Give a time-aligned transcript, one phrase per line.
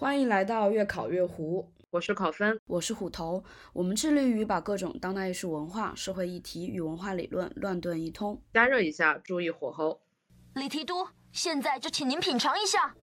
[0.00, 3.44] 欢迎来到越考越糊，我是考分，我是虎头。
[3.74, 8.40] 我们致力于把各种当代艺术文化、社会议题与文化理论乱炖一通。
[8.54, 10.00] 加热一下，注意火候。
[10.54, 12.94] 李提督，现在就请您品尝一下。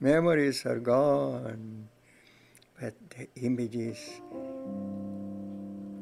[0.00, 1.88] Memories are gone,
[2.80, 3.98] but the images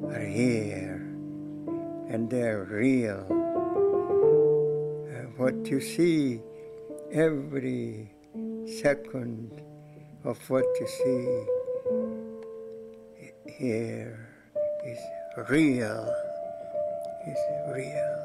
[0.03, 1.01] are here,
[2.09, 3.25] and they're real.
[5.09, 6.39] Uh, what you see
[7.11, 8.07] every
[8.66, 9.62] second
[10.24, 11.26] of what you see
[13.58, 14.28] here
[14.84, 14.98] is
[15.48, 16.14] real,
[17.26, 17.38] is
[17.74, 18.18] real.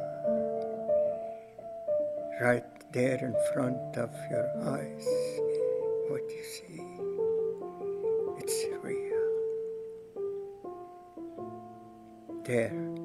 [2.41, 5.07] Right there in front of your eyes,
[6.09, 6.81] what you see,
[8.39, 9.23] it's real.
[12.45, 12.97] There.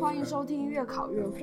[0.00, 1.36] 欢迎收听《越考越糊》，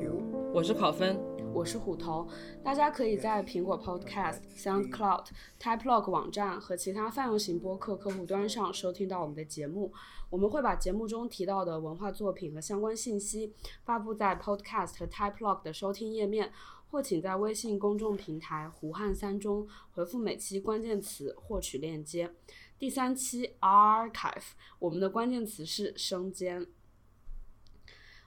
[0.51, 1.19] 我是考分，
[1.52, 2.28] 我是虎头。
[2.62, 5.26] 大家可以在苹果 Podcast、SoundCloud、
[5.60, 9.92] TypeLog 网站和其他泛用型播客客户端上收听到我们的节目。
[10.30, 13.52] 我们会把节目中提到的文化作品和相关信息
[13.84, 16.52] 发布在 Podcast 和 TypeLog 的收听页面，
[16.90, 22.32] 或请在微信公众平台“胡汉三”中回复每期关键词获取链接。
[22.78, 26.66] 第三期 Archive，我们的关键词是生煎。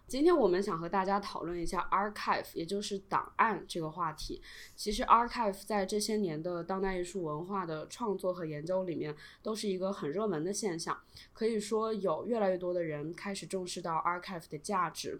[0.06, 4.40] 今天我们想和大家讨论一下 archive，也就是档案这个话题。
[4.76, 10.96] 其实 archive 在这些年的当代艺术文化的创作和研究里面，都是一个很热门的现象。
[11.34, 15.20] 可以说，有越来越多的人开始重视到 archive 的价值。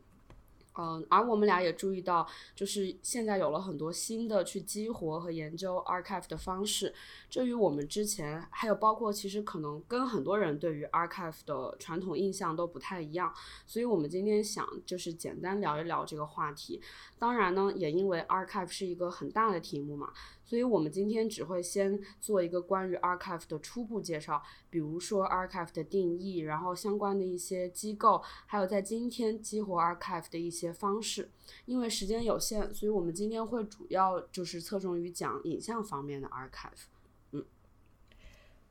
[0.76, 6.94] 嗯，而我们俩也注意到，就是现在有了很多新的去激活和研究 archive 的方式，
[7.30, 13.32] 这与我们之前还有包括其实可能跟很多人对于 archive 的传统印象都不太一样，
[13.68, 16.82] 所以我们今天想就是简单聊一聊这个话题。
[17.20, 20.12] 当然呢，也因为 archive 是一个很大的题目嘛。
[20.46, 31.30] 所以我们今天只会先做一个关于 archive 的初步介绍，比如说 archive 的定义，然后相关的一些机构，还有在今天激活 archive 的一些些方式。
[31.66, 36.86] 因为时间有限，所以我们今天会主要就是侧重于讲影像方面的 archive。
[37.32, 37.44] 嗯，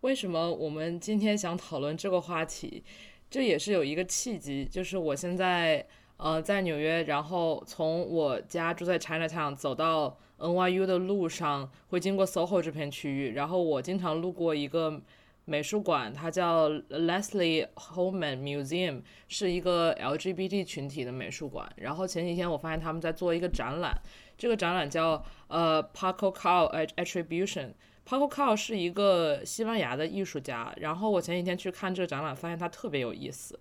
[0.00, 2.82] 为什么我们今天想讨论这个话题？
[3.30, 5.86] 这也是有一个契机，就是我现在
[6.16, 10.18] 呃在纽约，然后从我家住在 Chinatown 走到。
[10.42, 15.00] NYU 的路上会经过 SoHo 这片区域，然后我经常路过一个
[15.44, 21.70] 美术馆，它叫 Leslie Holman Museum，是一个 LGBT 群体的美术馆。
[21.76, 23.92] 然后前几天我发现他们在做一个展览，
[24.38, 27.70] 这个展览叫呃 Paco Cal Attribution。
[28.08, 30.72] Paco Cal 是一个西班牙的艺术家。
[30.76, 33.58] 然后我前几天去看这个展览，发现他特别有意思，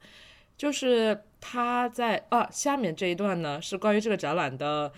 [0.58, 4.92] 就是他在啊下面这一段呢是关于这个展览的。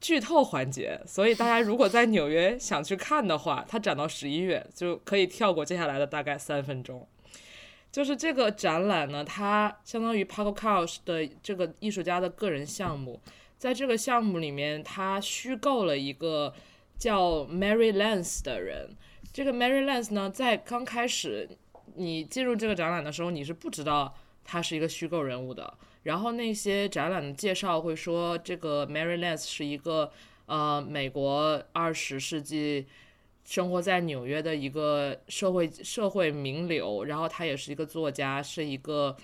[0.00, 7.06] 剧透环节，所以大家如果在纽约想去看的话，它展到十一月就可以跳过接下来的大概三分钟。
[7.92, 13.20] 就是这个展览呢，它相当于 Paco Cal 的这个艺术家的个人项目，
[13.58, 16.54] 在这个项目里面，他虚构了一个
[16.98, 18.88] 叫 Mary Lance 的人。
[19.32, 21.48] 这个 Mary Lance 呢，在刚开始
[21.96, 25.74] 你进入这个展览的时候，你是不知道他是一个虚构人物的。
[26.02, 30.10] 然后那些展览的介绍会说，这个 Mary Lance 是一个
[30.46, 32.86] 呃美国二十世纪
[33.44, 39.16] 生活在纽约的一个社会社会名流，然后他也是一个作家，是一个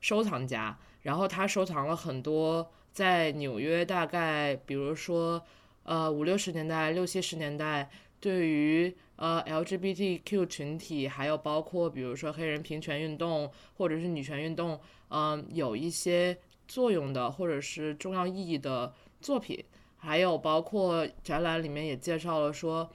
[0.00, 5.42] 收藏家，然后他收藏了很多在纽约大概比如说
[5.82, 7.90] 呃五六十年代六七十年代
[8.20, 14.80] 对于呃 LGBTQ 群体，还有包括比如说黑人平权运动或者是女权运动。
[15.12, 16.38] 嗯，有一些
[16.68, 19.62] 作用的或者是重要意义的作品，
[19.96, 22.88] 还有包括展览里面也介绍了说，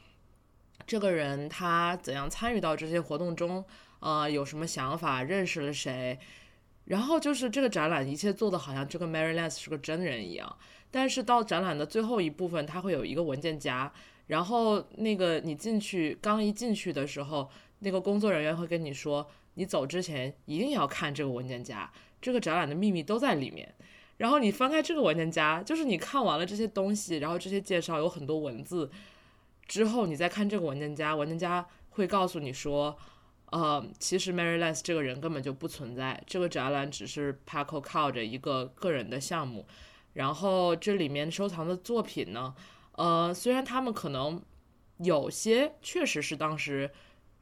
[0.88, 3.64] 这个人他怎样参与到这些活动中，
[4.00, 6.18] 呃，有什么想法，认识了谁，
[6.86, 10.58] 然后就是这个展览一切做的好像这个 Mary Lance 是个真人一样，
[10.90, 13.92] 但是到展览的最后一部分，他会有一个文件夹，
[14.28, 17.50] 然后那个你进去刚一进去的时候，
[17.80, 21.92] 那个工作人员会跟你说，你走之前一定要看这个文件夹。
[22.22, 23.72] 这个展览的秘密都在里面，
[24.18, 28.90] 然后你翻开这个文件夹，就是你看完了这些东西，然后这些介绍有很多文字
[29.68, 32.98] 之后，你再看这个文件夹，文件夹会告诉你说，
[33.52, 39.68] 呃，其实 Mary Lance 这个人根本就不存在，这个展览只是 Paco 靠着一个个人的项目，
[40.14, 42.56] 然后这里面收藏的作品呢，
[42.96, 44.42] 呃，虽然他们可能
[44.98, 46.92] 有些确实是当时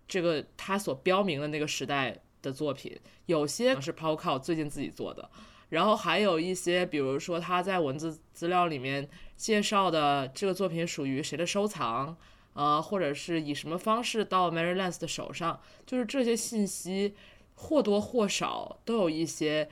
[0.08, 2.20] 这个他所标明的那个时代。
[2.44, 5.30] 的作品有些是 p a u k 最近自己做的，
[5.70, 12.18] 然后还有一些，比如说他在文字资料里面介绍的这个作品属于谁的收藏，
[12.52, 17.16] 呃，或者是以什么方式到 Mary Lance 的手上，就是这些信息
[17.56, 19.70] 或多或少都有一些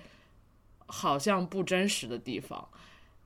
[0.86, 2.70] 好像不真实的地方。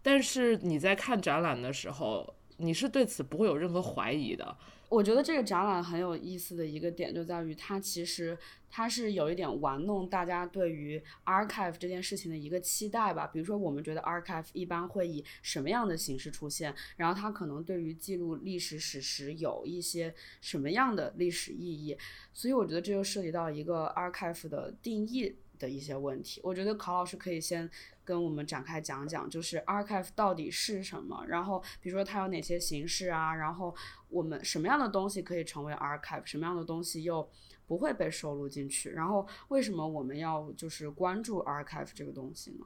[0.01, 4.57] 但是你在看展览的时候，你是对此不会有任何怀疑的。
[4.87, 8.37] 我觉得这个展览很有意思的一个点就在于，它其实
[8.69, 13.25] 它是有一点玩弄大家对于 archive 这件事情的一个期待吧。
[13.25, 21.97] 比如说，我们觉得 archive 一般会以什么样的形式出现，然后它可能对于记录历史史实有一些什么样的历史意义。
[22.31, 26.39] 所以我觉得这就涉及到一个 archive 的定义的一些问题。
[26.43, 27.69] 我觉得考老师可以先。
[28.05, 31.25] 跟我们展开讲讲，就是 archive 到底是什么？
[31.27, 33.35] 然后比如说它有哪些形式啊？
[33.35, 33.75] 然后
[34.09, 36.21] 我们什么样的东西可以成为 archive？
[36.23, 37.27] 什么样的东西又
[37.65, 38.91] 不会被收录进去？
[38.91, 42.65] 然后为什么我们要就是关注 archive 这个东西呢？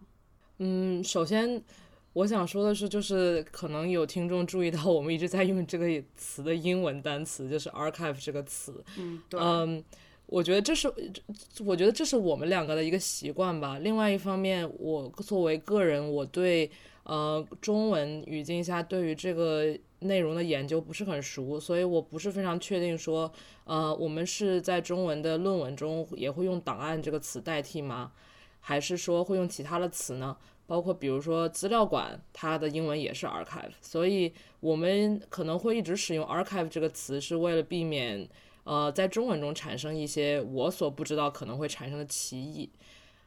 [0.57, 1.63] 嗯，首先
[2.13, 8.83] 我想说的是，就是可能有听众注意到，我们一直在用这个词的英文单词，就是 archive 这个词。
[8.97, 9.39] 嗯，对。
[9.39, 9.83] 嗯。
[10.31, 10.87] 我觉得这是，
[11.65, 13.79] 我觉得这是我们两个的一个习惯吧。
[13.79, 16.69] 另外一方面，我作为个人，我对
[17.01, 23.31] 呃中文语境下对于这个内容的研究不是很熟，所以我不是非常确定说，
[23.63, 28.11] 呃，我们是在中文的论文中也会用“档案”这个词代替吗？
[28.59, 30.37] 还是说会用其他的词呢？
[30.67, 38.29] 包括比如说资料馆，它的英文也是 archive，所以我们可能会一直使用 archive 这个词，是为了避免。
[38.69, 42.69] 呃，在中文中产生一些我所不知道可能会产生的歧义，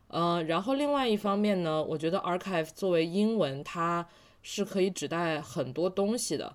[0.07, 4.07] 呃，然后另外一方面呢，我觉得 archive 作为英文，它
[4.41, 6.55] 是可以指代很多东西的，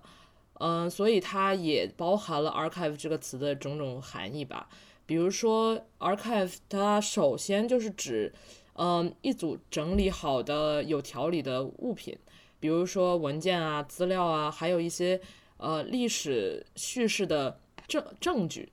[0.54, 4.66] 嗯，所以它也包含了 archive 这个词的种种含义吧。
[5.04, 8.32] 比如说 archive，它首先就是指，
[8.72, 12.16] 嗯，一组整理好的有条理的物品，
[12.58, 15.20] 比如说文件啊、资料啊，还有一些
[15.58, 18.72] 呃历史叙事的证证据。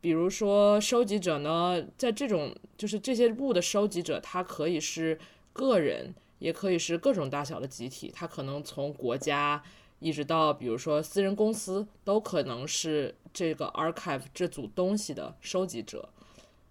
[0.00, 5.18] 比如说，收集者呢，在这种就是这些物的收集者，他可以是
[5.52, 9.60] 个人，也可以是各种大小的集体，他可能从国家
[9.98, 16.08] 一直到比如说私人公司，都可能是这个 archive 这组东西的收集者。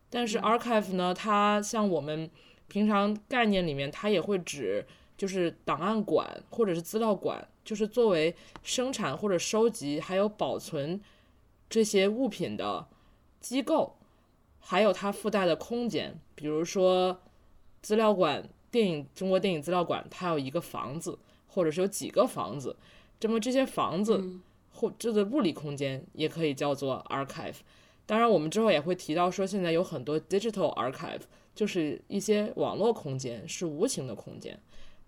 [0.09, 2.31] 但是 archive 呢，它像我们
[2.69, 4.87] 平常概念里面，它也会指
[5.17, 8.33] 就是档案馆或者是资料馆，就是作为
[8.63, 11.01] 生产或者收集还有保存
[11.69, 12.87] 这些物品的。
[13.39, 13.95] 机构，
[14.59, 17.21] 还有它附带的空间，比如说
[17.81, 21.17] 资料馆、电影中国电影资料馆，它有一个房子，
[21.47, 22.75] 或者是有几个房子，
[23.19, 24.39] 这么这些房子
[24.73, 27.55] 或这个物理空间也可以叫做 archive。
[28.05, 31.21] 当然，我们之后也会提到说，现在有很多 digital archive，
[31.53, 34.57] 就是一些网络空间，是无形的空间。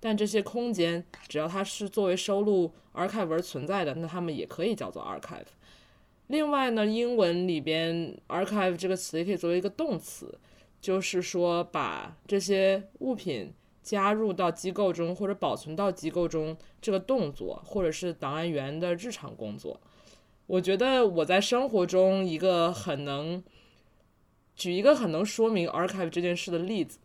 [0.01, 5.45] 但这些空间只要它是作为收录 archive 而存在的，那它们也可以叫做 archive。
[6.29, 10.37] 另外呢，英文里边 archive 这个词也可以作为一个动词，
[10.79, 19.81] 就是说把这些物品加入到机构中或者保存到机构中这个动作，或者是档案员的日常工作。
[20.45, 23.43] 我觉得我在生活中一个很能
[24.55, 26.99] 举一个很能说明 archive 这件事的例子，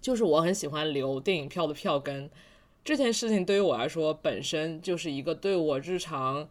[0.00, 2.30] 就是我很喜欢留电影票的票根。
[2.82, 6.48] 这件事情对于我来说本身就是一个对我日常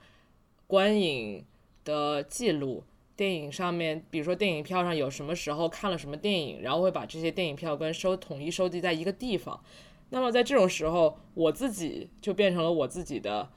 [0.68, 1.44] 观影。
[1.84, 2.84] 的记录，
[3.16, 9.64] 电影上面，比如说电影票上有什么时候看了什么电影，然后会把这些电影票跟收统一收集在一个地方。
[10.10, 13.50] 那么在这种时候，我自己就变成了我自己的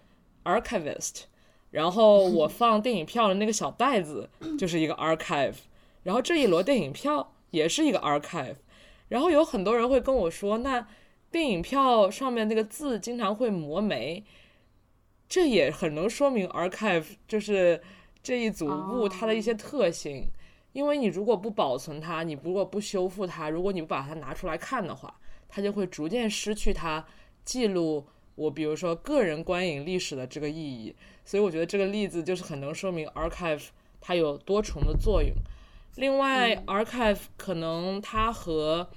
[0.45, 1.23] archivist，
[1.71, 4.29] 然后我 放电影票的那个小袋子
[4.59, 5.55] 就是一个 archive，
[6.03, 8.57] 然后这一摞电影票也是一个 archive。
[9.09, 10.87] 然后有很多人会跟我说，那
[11.31, 14.25] 电影票上面那个字经常会磨没，
[15.29, 17.83] 这也很能说明 archive 就是。
[18.27, 20.29] 这一组物它的一些特性，
[20.73, 25.17] 因为你如果不保存它，你如果不修复它，如果你不把它拿出来看的话，
[25.49, 27.07] 它就会逐渐失去它
[27.45, 28.05] 记录
[28.35, 30.93] 我比如说个人观影历史的这个意义。
[31.25, 33.63] 所以我觉得这个例子就是很能说明 archive
[34.01, 35.33] 它有多重的作用。
[35.95, 38.89] 另外，archive 可能它和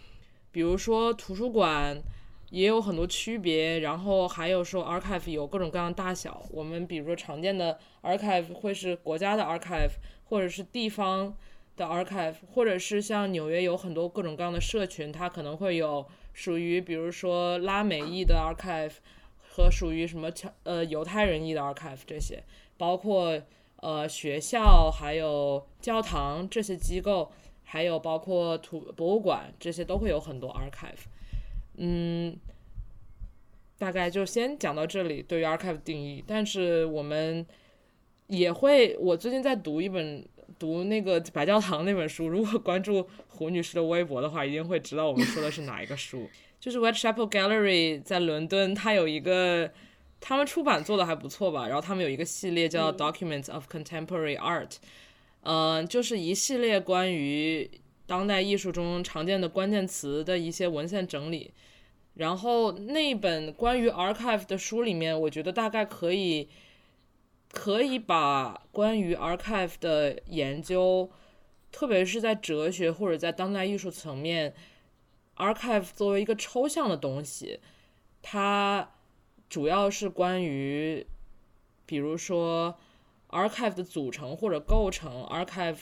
[0.52, 2.02] 比如说图书馆。
[2.50, 6.44] 也有很多区别，然后还有说 archive 有各种各样大小。
[6.52, 9.92] 我们比如说常见的 archive 会是国家的 archive，
[10.26, 11.36] 或者是地方
[11.78, 18.94] 的 archive，或者是像纽约有很多各种各样的社群，它可能会有属于比如说拉美裔的 archive
[19.38, 20.32] 和属于什么
[20.64, 22.44] 呃犹太人裔的 archive 这些，
[22.78, 23.40] 包括
[23.78, 27.32] 呃学校还有教堂这些机构，
[27.64, 31.06] 还有包括图博物馆这些都会有很多 archive。
[31.82, 32.38] 嗯，
[33.78, 36.22] 大概就先讲到这里，对于 archive 的定义。
[36.28, 37.46] 但是我们
[38.28, 40.24] 也会，我最近在读一本
[40.60, 46.30] 读那个白教堂那本书，如果关注胡女士的微博的话，一定会知道我们说的是哪一个书。
[46.60, 49.72] 就是 Whitechapel Gallery 在伦敦，它有一个
[50.20, 54.76] 他们出版做的还不错吧，然后他们有一个系列叫 Documents of Contemporary Art，
[55.44, 57.72] 嗯、就是一系列关于
[58.10, 61.54] 当代艺术中常见的关键词的一些文献整理。
[62.16, 66.50] 然后那本关于 archive 的书里面，我觉得大概可以
[67.52, 71.10] 可以把关于 archive 的研究，
[71.72, 74.56] 特别是在哲学或者在当代艺术层面
[75.38, 77.60] ，archive 作为一个抽象的东西，
[78.24, 78.90] 它
[79.48, 81.06] 主要是关于，
[81.86, 82.76] 比如说
[83.30, 85.78] archive 的组成或者构成，archive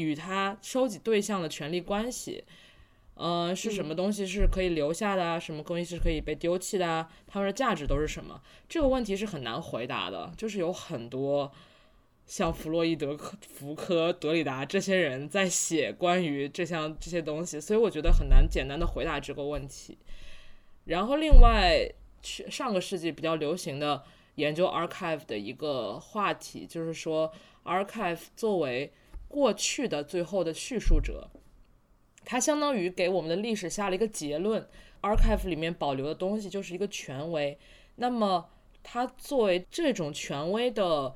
[0.00, 2.44] 与他收集对象的权利关系。
[3.14, 5.38] 呃，是什么东西是可以留下的啊？
[5.38, 7.06] 什么东西是可以被丢弃的啊？
[7.26, 8.40] 它们的价值都是什么？
[8.66, 11.52] 这个问题是很难回答的，就是有很多
[12.24, 19.98] 像弗洛伊德、福柯、德里达这些人在写关于这项这些东西，所以我觉得很难简单的回答这个问题。
[20.86, 21.86] 然后另外，
[22.22, 24.02] 去上个世纪比较流行的
[24.36, 27.30] 研究 archive 的一个话题，就是说
[27.64, 28.90] archive 作为
[29.30, 31.30] 过去的最后的叙述者。
[32.26, 34.68] 它相当于给我们的历史下了一个结论
[35.00, 37.56] ，archive 里面保留的东西就是一个权威。
[37.96, 38.50] 那么，
[38.82, 41.14] 它作为这种权威的，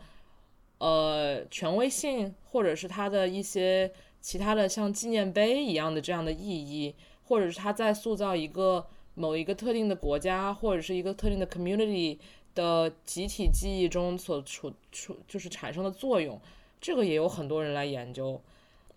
[0.78, 6.94] 呃，权威性，或者是它的一些其他的像纪念碑一样的这样的意义，
[7.24, 12.18] 或者是它在塑造一个某一个特定的国家或者是一个特定的 community
[12.54, 16.40] 的集体记忆中所处处就是产生的作用，
[16.84, 18.38] 这个也有很多人来研究。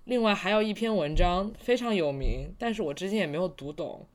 [0.04, 4.06] 另外还有一篇文章非常有名，但是我至今也没有读懂，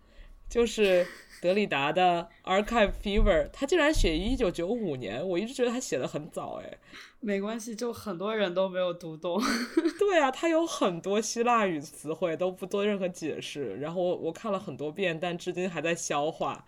[0.46, 1.06] 就是
[1.40, 2.28] 德里达的
[2.64, 6.70] 《Archive Fever》，他竟然写于一九九五年，我一直觉得他写的很早，哎，
[7.20, 9.40] 没关系，就很多人都没有读懂。
[9.98, 16.66] 对啊，他有很多希腊语词汇都不做任何解释，然后我我看了很多遍，但至今还在消化。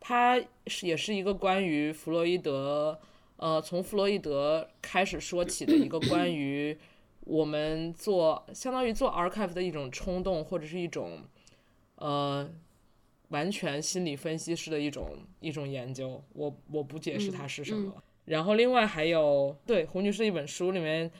[0.00, 2.98] 他是也是一个关于弗洛伊德，
[3.36, 6.76] 呃，从弗洛伊德开始说起的一个关于。
[7.26, 11.22] 我们做相当于做 archive 的一种冲动，或者是一种
[11.96, 12.48] 呃
[13.30, 16.22] 完全心理分析式的一种一种研究。
[16.34, 18.00] 我我不解释它是什么。
[18.26, 21.10] 然后另外还有对胡女士一本书里面，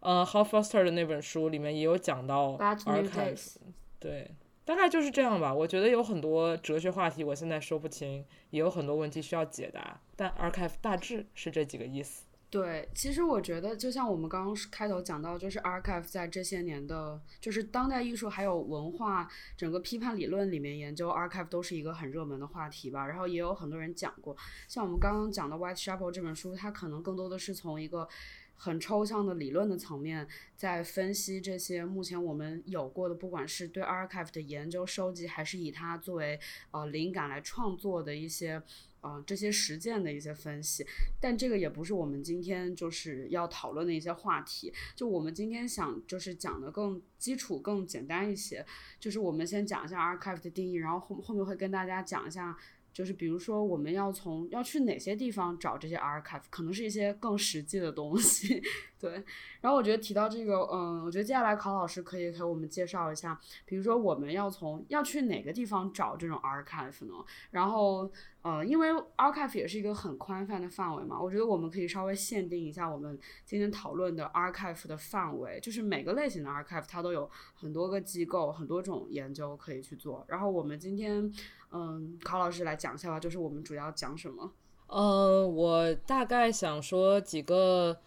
[0.00, 3.54] 呃 h o w Foster 的那本书里面也有讲到 archive。
[3.98, 4.30] 对，
[4.64, 5.52] 大概就是这样吧。
[5.52, 12.24] 我觉得有很多哲学话题我现在说不清，也有很多问题需要解答，但 archive 大致是这几个意思。
[12.50, 23.08] 对，其实我觉得，就像我们刚刚开头讲到，就是 archive 在这些年的，就是当代艺术还有文化整个批判理论里面研究 archive 都是一个很热门的话题吧。
[23.08, 24.36] 然后也有很多人讲过，
[24.68, 28.08] 像我们刚刚讲的 Whitechapel 这本书，它可能更多的是从一个
[28.56, 36.38] 很抽象的理论的层面，在分析这些目前我们有过的，不管是对 archive 的研究收集，还是以它作为
[36.70, 38.62] 呃灵感来创作的一些。
[39.04, 40.82] 啊，这些实践的一些分析，
[41.20, 44.72] 但这个也不是我们今天就是要讨论的一些话题。
[44.96, 48.64] 就我们今天想就是讲的更基础、更简单一些，
[48.98, 52.56] 就是我们先讲一下 archive 的定义，然后后后面会跟大家讲一下。
[52.94, 58.62] 就是比如说，我们要从要去哪些地方找这些 archive，可能是一些更实际的东西，
[59.04, 59.22] 对。
[59.60, 67.14] 然后我觉得提到这个，嗯，我觉得接下来考老师可以给我们介绍一下，比如说我们要从要去哪个地方找这种 archive 呢？
[67.50, 68.10] 然后，
[68.42, 80.24] 呃，因为 archive 也是一个很宽泛的范围嘛，我觉得我们可以稍微限定一下我们今天讨论的 archive 的范围，就是每个类型的 archive 它都有很多个机构、很多种研究可以去做。
[80.28, 81.30] 然后我们今天。
[81.76, 84.52] 嗯，考老师来讲一下吧，就是我们主要讲什么？
[84.86, 87.98] 呃，我大概想说几个，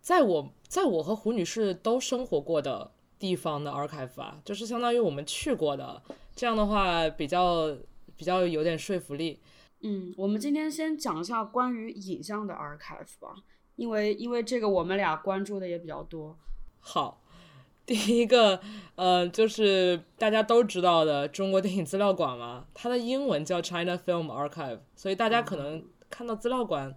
[0.00, 6.02] 在我在我和胡女士都生活过的地方的 archive 啊，就是相当于我们去过的，
[6.34, 7.76] 这样的话比较
[8.16, 9.40] 比较有点说服力。
[9.80, 13.34] 嗯，我们今天先讲一下关于影像的 archive 吧，
[13.76, 16.36] 因为因为这个我们俩关注的也比较多。
[16.80, 17.22] 好。
[17.86, 18.60] 第一个，
[18.96, 26.94] 呃，就是大家都知道的中国电影资料馆嘛，它的英文叫 China Film Archive，所以大家可能看到资料馆，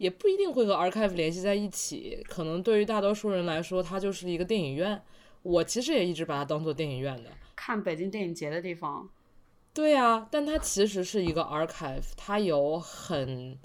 [0.00, 2.24] 也不一定会和 archive 联系在一起。
[2.26, 5.02] 可能对于大多数人来说，它就是一个电影院。
[5.42, 9.06] 我其实也一直把它当做电影院的，看北京电影节的地方。
[9.74, 13.58] 对啊，但它其实是一个 archive，它有很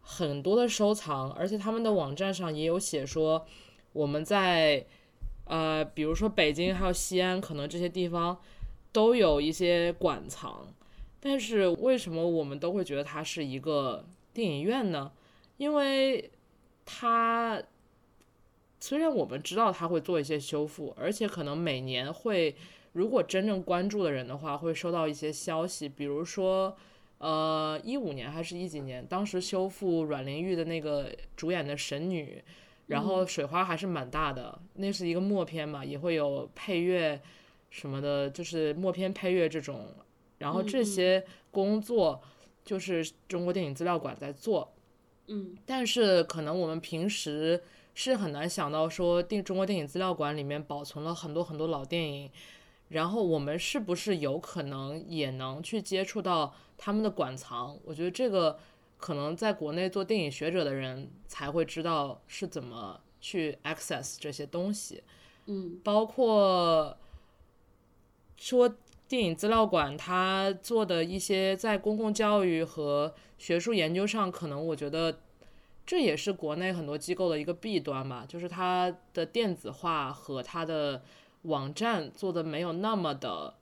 [0.00, 3.46] 很多的收藏，而且他们的网站上也有写说
[3.92, 4.86] 我们在。
[5.48, 8.36] 呃，比如说北京还有西安，可能这些地方
[8.90, 10.74] 都有一些馆藏，
[11.20, 14.04] 但是为什么我们都会觉得它是一个
[14.34, 15.12] 电影院呢？
[15.56, 16.30] 因为
[16.84, 17.62] 他
[18.80, 22.54] 虽然我们知道他会做一些修复，而且可能每年会，
[22.92, 26.76] 如果真正关注的人的话，会收到一些消息，比如说，
[27.18, 32.42] 呃，一五年还是一几年，当时修复阮玲玉的那个主演的神女，
[32.88, 37.20] 然后水花还是蛮大的，那是一个默片嘛，也会有配乐
[37.70, 39.88] 什么的，就是默片配乐这种，
[40.38, 42.22] 然后这些工作
[42.64, 44.75] 就是中国电影资料馆在做，嗯
[45.64, 47.62] 但是可能我们平时
[47.94, 52.30] 是很难想到说，电中国电影资料馆里面保存了很多很多老电影，
[52.88, 57.78] 然后我们是不是有可能也能去接触到他们的馆藏？
[57.84, 58.58] 我觉得这个
[58.98, 65.02] 可能在国内做电影学者的人才会知道是怎么去 access 这些东西。
[65.46, 66.96] 嗯包括
[68.36, 68.74] 说
[69.08, 75.20] 电影资料馆它做的一些在公共教育和学术研究上，可能我觉得
[75.84, 81.02] 这也是国内很多机构的一个弊端吧，就是它的电子化和它的
[81.42, 83.54] 网站做的没有那么的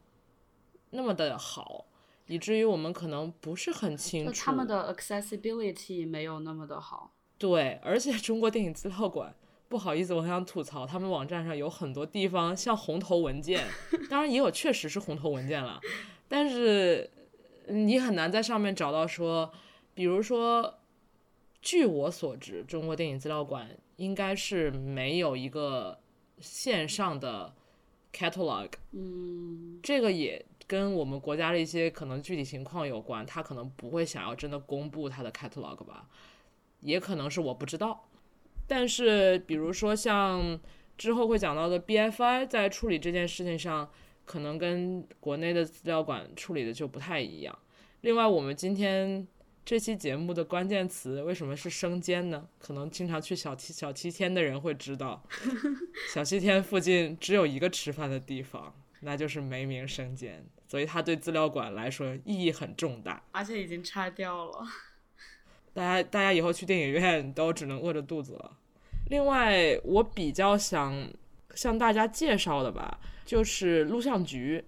[0.90, 1.84] 那么的好，
[2.28, 7.10] 以至于我们可能不是很清楚他们的 accessibility 没有那么的好。
[7.36, 9.34] 对，而且中国电影资料馆，
[9.74, 13.66] 不好意思，我很想吐槽，他们网站上有很多地方像红头文件，
[14.08, 15.80] 当然也有确实是红头文件了，
[16.28, 17.10] 但是
[17.66, 19.52] 你很难在上面找到说，
[19.92, 20.78] 比如说，
[21.60, 25.98] 据我所知，中国电影资料馆应该是没有一个
[26.38, 27.52] 线上的
[28.12, 36.06] catalog，嗯这个也跟我们国家的一些可能具体情况有关，他可能不会想要真的公布他的 catalog 吧，
[36.78, 38.04] 也可能是我不知道。
[38.66, 40.58] 但是比如说像
[40.96, 43.90] 之后会讲到的 BFI 在处理这件事情上，
[44.24, 47.58] 可能跟国内的资料馆处理的就不太一样。
[48.02, 49.26] 另外，我们今天
[49.64, 52.46] 这期节目的关键词为什么是生煎呢？
[52.58, 55.22] 可能经常去小七小七天的人会知道，
[56.12, 63.22] 小七天附近只有一个吃饭的地方，那就是梅名生煎，所以它对资料馆来说意义很重大。
[63.32, 64.64] 而且已经拆掉了。
[65.74, 68.56] 大家大家以后去电影院都只能饿着肚子了。
[69.10, 71.06] 另外，我比较想
[71.54, 74.64] 向大家介绍的吧，就是录像局。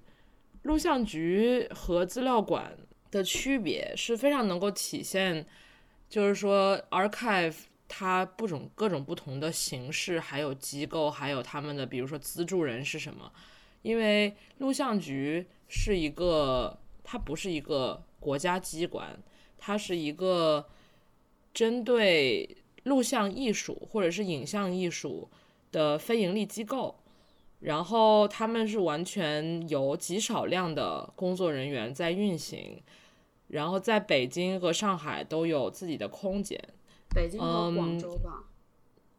[0.62, 2.77] 录像局和资料馆
[3.12, 5.47] 的区别是非常能够体现，
[6.09, 7.55] 就是说 archive
[7.87, 13.33] 它不种各种不同的形式，还有机构，还有他们的比如说资助人是什么。
[13.83, 19.16] 因为录像局是一个，它不是一个国家机关，
[19.57, 20.66] 它是一个
[21.57, 25.27] 针对录像艺术或者是影像艺术
[25.73, 26.95] 的非盈利机构，
[27.61, 32.83] 然后他们是完全由极少量的工作人员在运行，
[33.49, 36.62] 然后在北京和上海都有自己的空间
[37.14, 38.45] 北京和广嗯州吧，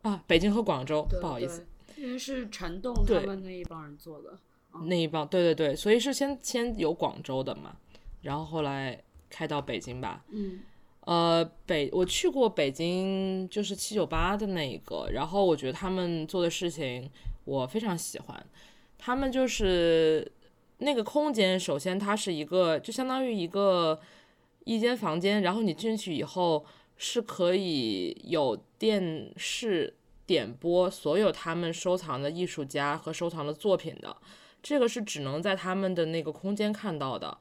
[0.03, 4.37] 啊，北京和广州，对不好意思，，因为是陈栋他们那一帮人做的。
[4.85, 7.75] 那一帮，对对对，所以是先先有广州的嘛，
[8.21, 10.59] 然后后来开到北京吧，嗯
[11.07, 17.09] 呃，北我去过北京，就是七九八的那一个，然后我觉得他们做的事情
[17.45, 18.45] 我非常喜欢。
[18.97, 20.29] 他们就是
[20.79, 23.97] 那个空间，首先它是一个，就相当于一个
[24.65, 26.65] 一间房间，然后你进去以后
[26.97, 34.13] 是可以有电视点播所有他们收藏的艺术家和收藏的作品的。
[34.61, 37.37] 这个是只能在他们的那个空间看到的。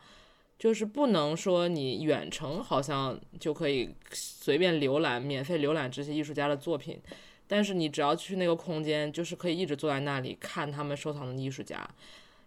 [0.58, 6.98] 就是不能说你远程好像就可以随便浏览、免费浏览这些艺术家的作品，
[7.46, 11.86] 但是你只要去那个空间，就是可以一直坐在那里看他们收藏的艺术家。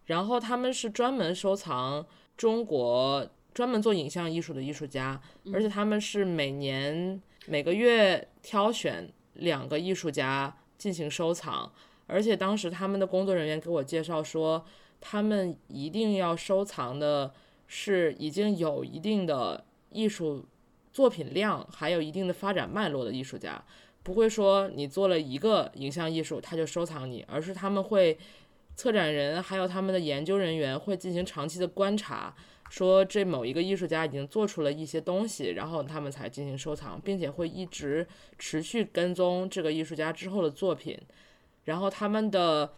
[0.06, 2.04] 然后他们是专门收藏
[2.36, 5.22] 中国专门做影像艺术的艺术家，
[5.54, 11.72] 而且他们是每年每个月挑选两个艺术家进行收藏，
[12.08, 14.66] 而且当时他们的工作人员给我介绍说，
[15.00, 17.32] 他们一定要收藏的。
[17.72, 20.44] 是已经有一定的艺术
[20.92, 23.64] 作品量，还有一定的发展脉络的艺术家，
[24.02, 28.18] 不会说你做了一个影像艺术他就收藏你，而是他们会
[28.76, 32.36] 策展人还有他们的研究人员会进行长期的观察，
[32.72, 38.08] 说这某一个艺术家已经做出了一些东西，然后他们才进行收藏，并且会一直
[38.40, 40.98] 持续跟踪这个艺术家之后的作品。
[41.66, 42.74] 然后他们的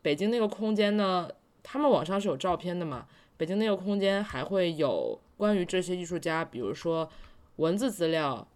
[0.00, 1.28] 北京那个空间呢，
[1.64, 3.08] 他们网上是有照片的嘛？
[3.38, 7.08] 北京那个空间还会有关于这些艺术家，比如说
[7.56, 8.46] 文字资料、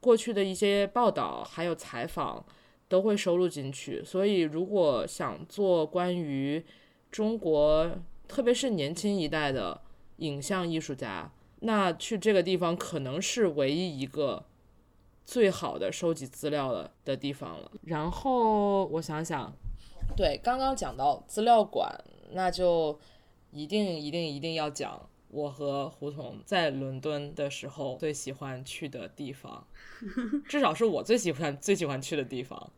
[0.00, 2.44] 过去的一些报道，还有采访，
[2.88, 4.04] 都会收录进去。
[4.04, 6.64] 所以，如果想做关于
[7.10, 7.90] 中国，
[8.28, 9.80] 特别是年轻一代的
[10.18, 14.44] 影像艺术家，那去这个地方可能是唯一一个
[15.24, 17.70] 最好的收集资料的的地方了。
[17.84, 19.52] 然后我想想，
[20.14, 21.98] 对，刚刚讲到资料馆，
[22.32, 22.98] 那就
[23.50, 29.66] 一定一定一定要讲我和胡同在伦敦的时候最喜欢去的地方，
[30.48, 32.72] 至少是我最喜欢最喜欢去的地方。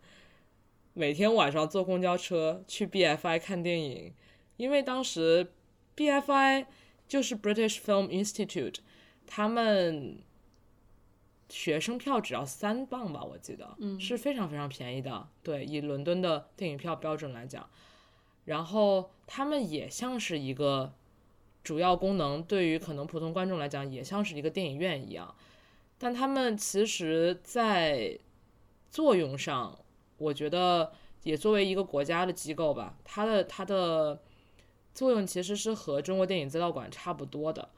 [0.93, 4.13] 每天晚上坐公交车去 BFI 看电影，
[4.57, 5.53] 因为当时
[5.97, 6.67] BFI
[7.07, 8.77] 就是 British Film Institute，
[9.27, 10.19] 他们
[11.49, 15.29] 学生票只要三磅吧，我记得，是非常非常便宜的。
[15.45, 17.71] 对，以伦敦的电影票标准来讲，
[18.51, 20.93] 然后他们也像是一个
[21.63, 25.33] 主要功能，对于可能普通观众来讲，也像是一个电影院一样，
[25.99, 28.19] 但他们其实在
[28.91, 29.79] 作用上。
[30.19, 34.21] 我觉得也作为一个国家的机构吧，它的它的
[34.93, 37.71] 作用其实是和中国电影资料馆差不多的，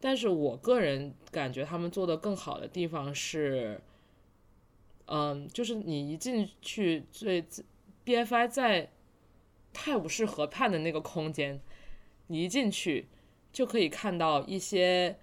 [0.00, 3.78] 但是我个人感觉他们做的更好的地方是，
[5.06, 7.44] 嗯，就是你一进去最
[8.06, 8.88] BFI 在
[9.74, 11.60] 泰晤士河畔的那个空间，
[12.28, 13.08] 你一进去
[13.52, 15.18] 就可以看到一些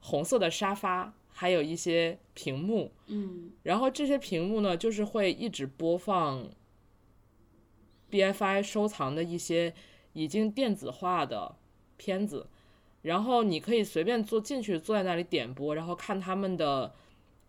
[0.00, 1.14] 红色的沙发。
[1.40, 6.50] 还有一些屏幕，嗯，然后这些屏幕呢，就是会一直播放
[8.10, 9.72] BFI 收藏的一些
[10.14, 11.54] 已经电子化的
[11.96, 12.48] 片子，
[13.02, 16.92] 然后你可以随便坐进去，坐在那里点播，然后看他们的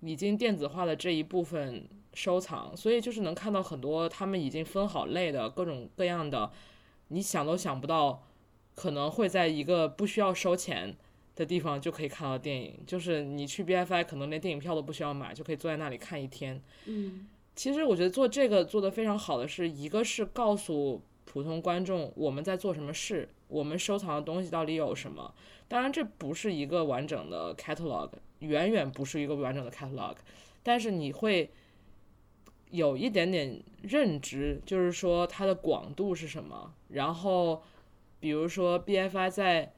[0.01, 6.51] 已经电子化的这一部分收藏，所以就是能看到很多他们已经分好类的各种各样的，
[7.09, 8.23] 你想都想不到，
[8.75, 10.95] 可能会在一个不需要收钱。
[11.35, 16.61] 的地方就可以看到电影，就是你去 BFI 可能连电影票都不需要买，就可以坐在那里看一天。
[16.83, 25.33] 嗯，其实我觉得做这个做的非常好的是一个是告诉普通观众我们在做什么事，我们收藏的东西到底有什么。
[25.69, 30.17] 当然这不是一个完整的 catalog，远远不是一个完整的 catalog，
[30.61, 31.49] 但是你会
[32.69, 36.73] 有一点点认知，就是说它的广度是什么。
[36.89, 37.63] 然后
[38.19, 39.73] 比如说 BFI 在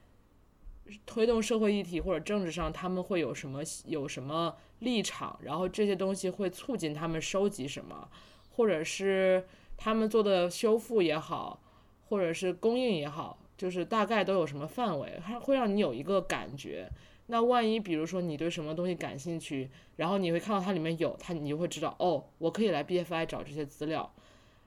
[1.05, 5.39] 推动社会议题或者政治上，他们会有什么有什么立场？
[5.43, 8.09] 然后这些东西会促进他们收集什么，
[8.49, 9.45] 或者是
[9.77, 11.61] 他们做的修复也好，
[12.09, 16.89] 或者是供应也好，就是大概都有什么范围，它会让你有一个感觉。
[17.31, 24.13] 那万一比如说你对什么东西感兴趣，然后你会看到它里面有它，你就会知道哦，我可以来 BFI 找这些资料。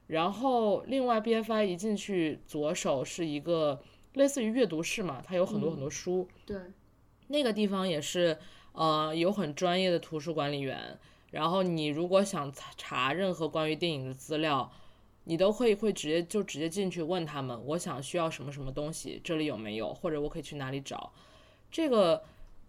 [0.07, 3.81] 然后另外 BFI 一进去，左手是一个。
[4.15, 6.29] 类似于阅读室嘛，它有很多很多书。
[6.47, 6.57] 对，
[7.27, 8.39] 那个地方也是，
[8.71, 10.97] 呃，有很专业的图书管理员。
[11.33, 14.71] 然后你如果想查任何关于电影的资料，
[15.25, 21.13] 你都会会直接就直接进去问他们，我想需要什么什么东西，这里有没有，或者我可以去哪里找。
[21.73, 22.23] 这个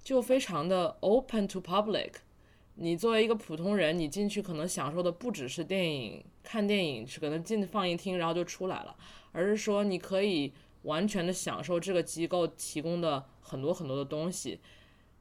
[0.05, 2.13] 就非常的 open to public。
[2.75, 8.95] 你作为一个普通人，你进去可能享受的不只是电影，看电影是可能进放映厅然后就出来了，
[9.33, 10.53] 而是说你可以。
[10.85, 14.59] 完全的享受这个机构提供的很多很多的东西，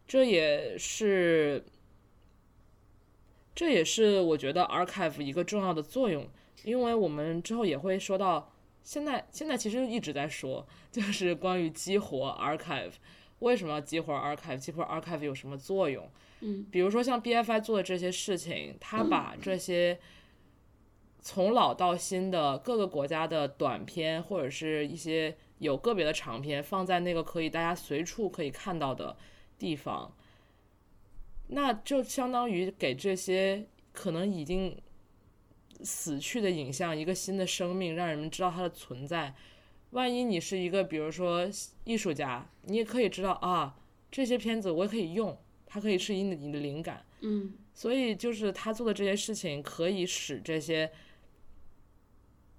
[0.07, 1.65] 这也是，
[3.55, 6.29] 这也是我觉得 archive 一个重要的作用，
[6.65, 12.93] 因为我们之后也会说到，现在现在其实一直在说，就是关于激活 archive，
[13.45, 16.11] 为什么要激活 archive，激活 archive 有什么作用？
[16.41, 19.99] 嗯，比如说像 BFI 做的这些事情，他把这些。
[21.27, 29.17] 从老到新的各个国家的短片，或者是一些有个别的长片，放在那个可以大家随处可以看到的
[29.59, 30.15] 地方，
[31.47, 34.79] 那就相当于给这些可能已经
[35.83, 39.35] 死去的影像一个新的生命，让人们知道它的存在。
[39.95, 41.49] 万一你是一个，比如说
[41.83, 43.75] 艺术家，你也可以知道啊，
[44.11, 47.05] 这些片子我也可以用，它可以是你的你的灵感。
[47.23, 50.91] 嗯，所以就是他做的这些事情，可以使这些。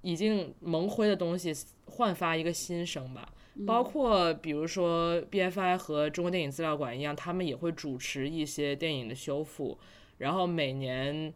[0.01, 1.51] 已经蒙灰的东西
[1.85, 3.27] 焕发一个新生吧，
[3.65, 9.79] 包括比如说 BFI 和中国电影资料馆一样，他们也会主持一些电影的修复。
[10.19, 11.33] 然后每年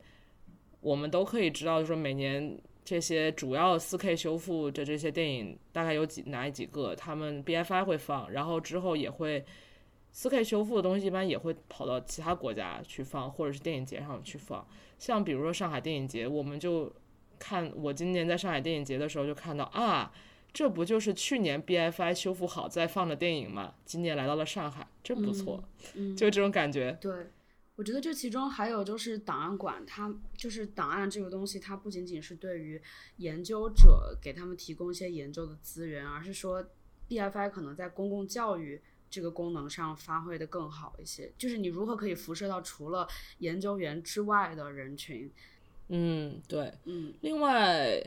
[0.82, 9.46] 我们都可以知道，就是说每年这些主要 4K 修复的这些电影大概有几哪几个，他们 BFI 会放，然后之后也会
[10.16, 14.66] 4K 修复的东西一般也会跑到其他国家去放，或者是电影节上去放。
[14.98, 16.92] 像比如说上海电影节，我们就。
[17.42, 20.12] 看我今年在上海电影节的时候就看到啊，
[20.52, 23.76] 这不就是去年 BFI 修复好再放的电影吗？
[23.86, 25.64] 今年来到了上海，真不错，
[26.18, 26.98] 就这种感觉。
[27.00, 27.14] 对，
[27.80, 32.82] 我觉得这其中还有就是档案馆，它就是档案这个东西，它不仅仅是对于
[33.16, 36.62] 研究者给他们提供一些研究的资源，而是说
[37.08, 41.32] BFI 可能在公共教育这个功能上发挥的更好一些？
[41.38, 45.32] 就是你如何可以辐射到除了研究员之外的人群？
[45.88, 46.74] 嗯，对。
[46.84, 48.06] 嗯另外，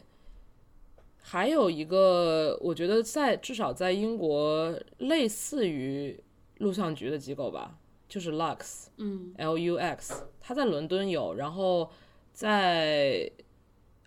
[1.22, 6.22] 还有一个，我觉得在至少在英国类似于
[6.58, 7.78] 录像局的机构吧，
[8.12, 11.90] 就是 Lux 嗯 L U X，它在伦敦有，然后
[12.30, 13.32] 在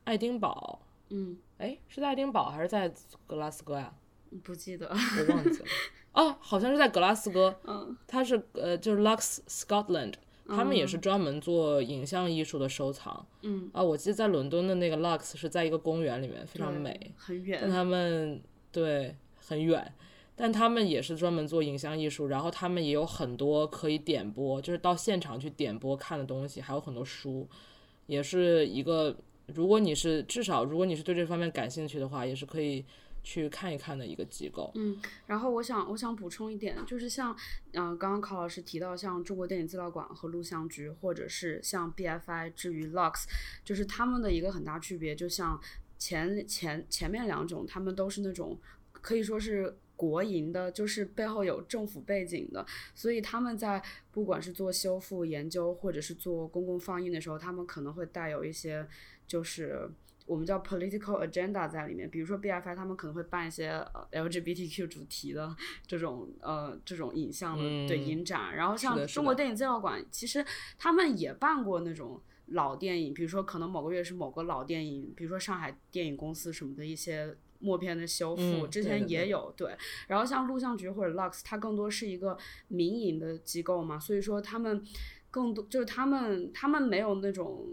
[0.03, 2.93] 爱丁堡，嗯，哎，是在爱丁堡还是在
[3.25, 3.91] 格拉斯哥呀？
[4.43, 4.87] 不记得。
[4.87, 5.65] 我忘记了。
[6.11, 7.59] 哦，好像是在格拉斯哥。
[7.63, 10.13] 嗯它是呃，就是 Lux Scotland，
[10.47, 13.25] 他们也是专门做影像艺术的收藏。
[13.41, 17.11] 嗯，啊，我记得在伦敦的那个 Lux 是在一个公园里面，非常美。
[17.17, 17.57] 很远。
[17.59, 18.39] 但他们
[18.71, 19.91] 对很远，
[20.37, 27.47] 但他们也是专门做影像艺术，然后他们也有很多可以点播，就是到现场去点播看的东西，还有很多书，
[28.07, 29.17] 也是一个
[29.47, 32.83] 如果你是至少如果你是对这方面感兴趣的话，也是可以
[33.23, 34.69] 去看一看的一个机构。
[34.75, 37.33] 嗯，然后我想我想补充一点，就是像
[37.71, 43.23] 嗯、刚刚考老师提到像中国电影资料馆和录像局，或者是像 BFI 至于 Lux，
[43.63, 45.57] 就是他们的一个很大区别，就像
[45.97, 48.59] 前前前面两种，他们都是那种
[48.91, 49.77] 可以说是。
[49.95, 53.81] 国营的，就是背后有政府背景的，所以他们在
[54.11, 58.87] 不管是做修复研究，或者是做公共放映的时候，他们可能会带有一些
[59.27, 59.89] 就是
[60.25, 65.55] 我们叫 political agenda 在里面，比如说 BFI 他们可能会办一些呃 LGBTQ 主题的
[65.87, 68.05] 这种呃这种影像的对嗯。
[68.05, 70.45] 影展，然后像中国电影资料馆，其实
[70.77, 72.21] 他们也办过那种。
[72.49, 79.75] 老电影，比如说可能某个月是某个老电影，比如说上海电影公司什么的一些默片的修复，之前也有对。
[80.07, 84.83] 然后像录像局或者 Lux，它更多是一个民营的机构嘛，所以说他们
[85.31, 87.67] 更多就是他们他们没有那种。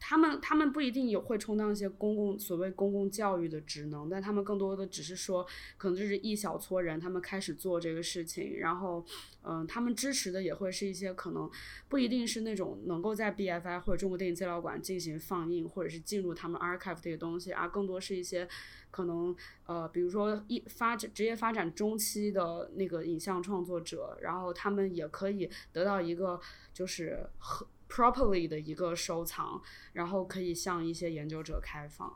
[0.00, 9.04] 他们他们不一定有会充当一些公共所谓公共教育的职能，但他们更多的只是说，可能就是一小撮人，他们开始做这个事情，然后，
[9.42, 11.48] 嗯、他们支持的也会是一些可能
[11.88, 18.48] 不一定是那种能够在 BFI 或者中国电影资料馆进行放映，或者是进入他们 archive 这些东西，而更多是一些
[18.90, 19.36] 可能
[19.66, 26.40] 呃，比如说一发展职业发展中期的那个影像创作者，然后他们也可以得到一个
[26.72, 29.60] 就是和 properly 的一个收藏，
[29.92, 32.14] 然后可以向一些研究者开放。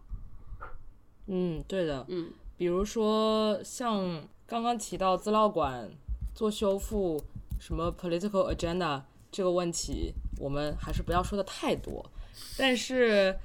[1.27, 2.07] 嗯，对的。
[2.09, 5.91] 嗯比如说像刚刚提到资料馆
[6.35, 7.21] 做修复，
[7.59, 12.09] 什么 political agenda 这个问题，我们还是不要说的太多。
[12.57, 13.37] 但是，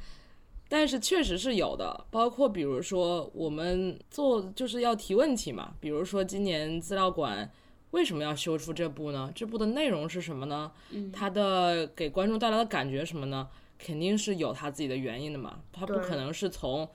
[0.67, 7.49] 但是确实是有的，包括比如说我们做就是要提问题嘛，比如说今年资料馆
[7.91, 9.31] 为什么要修复这部呢？
[9.33, 10.71] 这部的内容是什么呢？
[10.91, 13.47] 嗯它的给观众带来的感觉什么呢？
[13.77, 16.87] 肯定是有它自己的原因的嘛，它不可能是从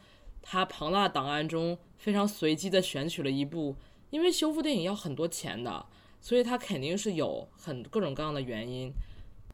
[0.43, 3.75] 它庞大的档案中非常随机的选取了一部，
[4.11, 5.87] 因为修复电影要很多钱的，
[6.21, 8.93] 所以它肯定是有很各种各样的原因。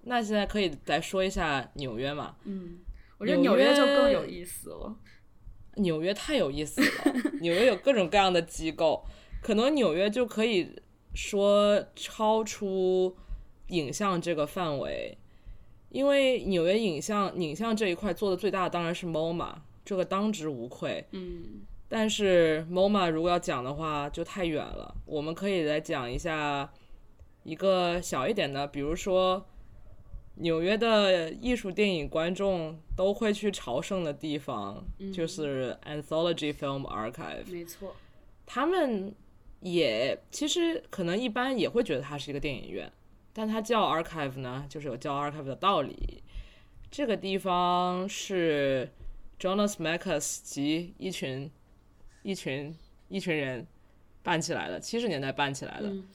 [0.02, 2.34] 那现在可以来说一下纽约嘛？
[2.44, 2.80] 嗯，
[3.18, 4.96] 我觉得纽纽约就更有意思了。
[5.76, 9.04] 纽约太有意思了， 纽约有各种各样的机构，
[9.40, 10.74] 可能纽约就可以
[11.14, 13.16] 说超出
[13.68, 15.16] 影像这个范围，
[15.90, 21.04] 因为纽约影像影像这一块做的最大的当然是 MoMA，这个当之无愧。
[21.12, 26.72] 嗯但是 MoMA 如果要讲的话就太远了，我们可以来讲一下
[27.42, 29.44] 一个小一点的，比如说
[30.36, 37.50] 纽约的艺术电影观众都会去朝圣的地方，就是 Anthology Film Archive。
[37.50, 37.96] 没错。
[38.46, 39.12] 他们
[39.60, 42.90] 也其实可能一般也会觉得它是一个电影院，
[43.32, 46.22] 但它叫 archive 呢，就是有叫 archive 的道理。
[46.90, 48.90] 这个地方是
[49.38, 51.50] Jonas Mekas 及一群
[52.22, 52.76] 一群
[53.08, 53.66] 一群人
[54.22, 55.88] 办起来的，七十年代办起来的。
[55.88, 56.08] 嗯，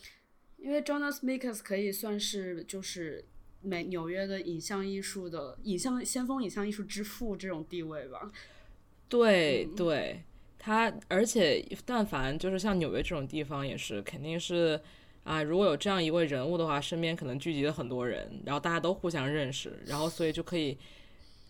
[0.58, 3.24] 因为 Jonas Mekas 可以算是就是
[3.62, 8.32] 美纽约的影像艺术的影像先锋影像艺术之父这种地位吧。
[9.08, 10.24] 对对，
[10.66, 14.82] 他而且但凡就是像纽约这种地方，也是肯定是
[15.24, 20.76] 啊，如果有这样一位人物的话，身边可能聚集了很多人，然后大家都互相认识，然后所以就可以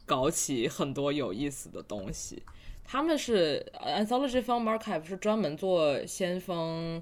[0.06, 2.44] 搞起很多有意思的东西。
[2.84, 7.02] 他们是 Anthology Film Archive 是专门做先锋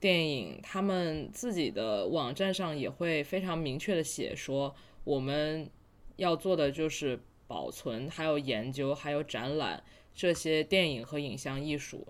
[0.00, 5.70] 电影，他们自己的网站上也会非常明确的写说，我们
[6.16, 7.20] 要做的就是
[7.52, 9.82] 保存、还有研究、还有展览
[10.14, 12.06] 这些电影和影像艺术，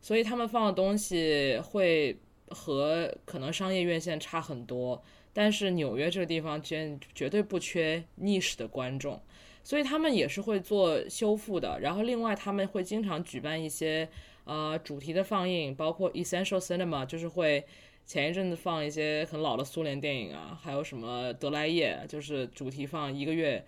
[0.00, 2.16] 所以他们放的东西会
[2.48, 5.02] 和可能商业院线差很多，
[5.34, 9.20] 但是纽约这个地方绝绝对不缺 niche 的观众。
[9.62, 14.08] 所以他们也是会做修复的，然后另外他们会经常举办一些
[14.44, 17.62] 呃主题的放映，包括 Essential Cinema，就是会
[18.06, 23.62] 前一阵子放一些很老的苏联电影啊，还有什么德莱叶，就是主题放一个月，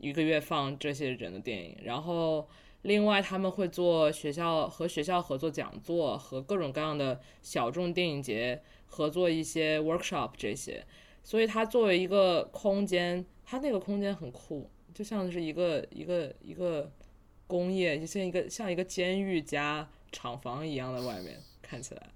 [0.00, 1.76] 一个月放这些人的电影。
[1.84, 2.48] 然后
[2.82, 10.84] 另外他们会做学校和学校合作讲座，和各种各样的小众电影节合作一些 workshop 这些。
[11.22, 16.90] 所以它作为一个空间，它那个空间很酷，就像是一个一个一个
[17.46, 22.08] 工业，就像一个像一个监狱加厂房一样的外面看起来。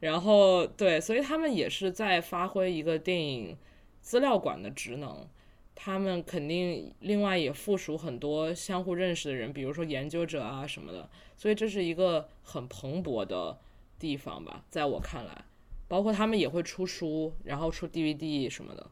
[0.00, 3.56] 然后对，所以他们也是在发挥一个电影
[4.00, 5.28] 资料馆的职能。
[5.74, 11.08] 他们肯定另外也附属很多相互认识的人，比如说研究者啊什么的。
[11.36, 13.58] 所以这是一个很蓬勃的
[13.98, 15.44] 地方吧，在我看来，
[15.88, 18.90] 包括他们也会出书，然后出 DVD 什么的。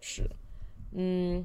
[0.00, 0.22] 是，
[0.92, 1.44] 嗯，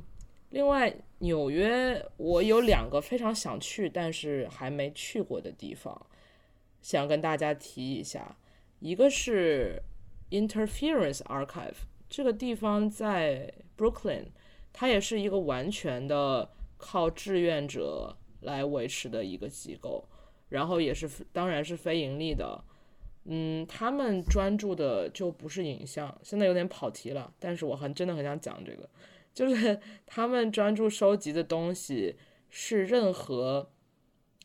[0.51, 6.05] 另外纽约我有两个非常想去，但是还没去过的地方，
[6.81, 8.37] 想跟大家提一下。
[8.79, 9.81] 一个是
[10.29, 14.25] Interference Archive，这个地方在 Brooklyn，
[14.73, 20.03] 它也是一个完全的靠志愿者来维持的一个机构，
[20.49, 22.61] 然后也是当然是非盈利的。
[23.25, 28.89] 嗯，他们专注的就不是影像，现在有点跑题了，但是我很真的很想讲这个，
[29.33, 32.17] 就是 他们专注收集的东西
[32.49, 33.71] 是任何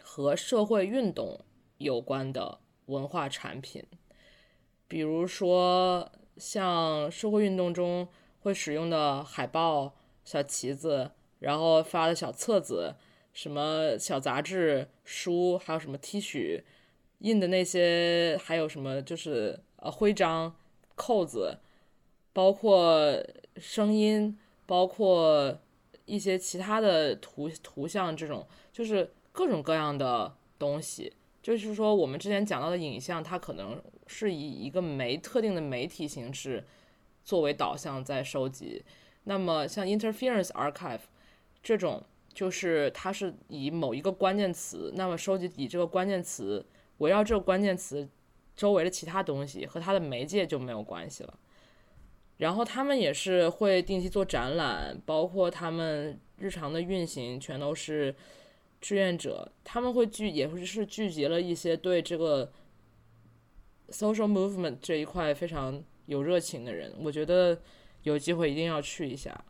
[0.00, 1.40] 和社会运动
[1.78, 3.82] 有关的文化产品。
[4.86, 8.06] 比如说，像社会运动中
[8.38, 9.96] 会使用的海报、
[10.28, 12.94] 小旗子，然后发的小册子，
[13.32, 16.62] 什么小杂志、书，还有什么 T 恤，
[17.20, 20.54] 印的那些，还有什么就是呃徽章、
[20.94, 21.56] 扣子，
[22.34, 23.18] 包括
[23.56, 25.58] 声音，包括
[26.04, 31.10] 一些其他的图图像，这种就是各种各样的东西。
[31.42, 36.66] 就是说，我们之前讲到的影像，它可能是以一个媒特定的媒体形式
[37.24, 38.84] 作为导向在收集。
[39.28, 41.02] 那么，像 Interference Archive
[41.62, 46.64] 这种，就是它是以某一个关键词，那么收集以这个关键词
[46.98, 48.08] 围绕这个关键词
[48.56, 51.38] 周围的其他东西和它的媒介就没有关系了。
[52.38, 58.14] 然后他们也是会定期做展览，包括他们日常的运行全都是。
[58.80, 62.48] 志愿者他们会聚，也会是聚集了一些对这个
[63.90, 66.94] social movement 这一块非常有热情的人。
[67.00, 67.60] 我觉得
[68.08, 69.44] 有机会一定要去一下。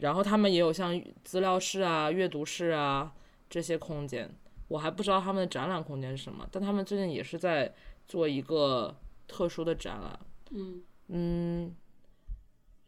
[0.00, 3.14] 然后他们也有像资料室啊、阅读室啊
[3.48, 4.28] 这些空间。
[4.68, 7.74] 我还不知道他们的展览空间是什么，但他们最近也是在
[8.06, 10.20] 做一个特殊的展览。
[10.50, 11.76] 嗯嗯。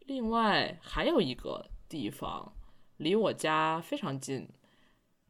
[0.07, 2.51] 另外还有一个地方
[2.97, 4.49] 离我家非常近。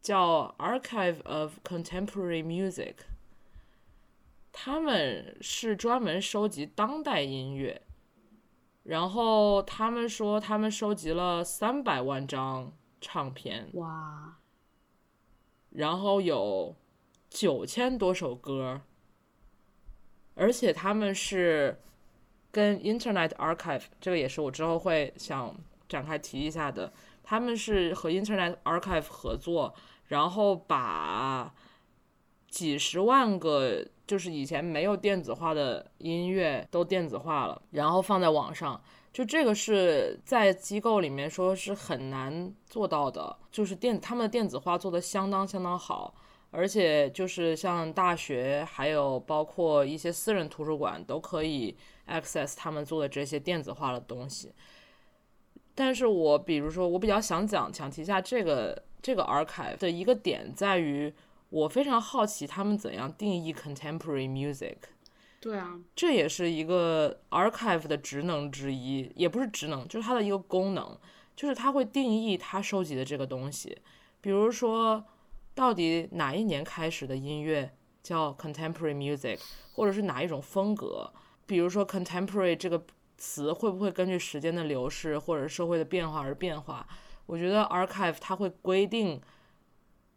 [0.01, 2.95] 叫 Archive of Contemporary Music，
[4.51, 7.83] 他们是专门收集当代音乐，
[8.83, 14.37] 然后他们说他们收集了三百万张唱片，哇，
[15.69, 16.75] 然后有
[17.29, 18.81] 九千多首歌，
[20.35, 21.81] 而且他们是
[22.51, 25.55] 跟 Internet Archive，这个也是我之后会想
[25.87, 26.91] 展开提一下的，
[27.23, 29.73] 他们是和 Internet Archive 合作。
[30.07, 31.55] 然后把
[32.49, 38.81] 几十万个就是以前没有电子化的音乐都电子化了，然后放在网上。
[39.13, 46.13] 就这个是在机构里面说是很难做到的，就是电他们的电子化做的相当相当好，
[46.49, 51.77] 而且就是像大学还有包括一些私人图书馆都可以
[52.09, 54.51] access 他们做的这些电子化的东西。
[55.73, 58.83] 但是我比如说我比较想讲想提一下这个。
[59.03, 61.11] 这个 archive 的一个点在于，
[61.51, 64.77] 我非常好奇他们怎样定义 contemporary music。
[65.39, 70.97] 对啊，这也是一个 archive 的职能之一，也不是职能，就是它的一个功能，
[71.35, 73.77] 就是它会定义它收集的这个东西。
[74.21, 75.03] 比如说，
[75.53, 79.39] 到底哪一年开始的音乐叫 contemporary music，
[79.73, 81.11] 或者是哪一种风格？
[81.45, 82.81] 比如说 contemporary 这个
[83.17, 86.87] 词会不会根据时间的流逝或者社会的变化而变化？
[87.25, 89.19] 我觉得 archive 它会规定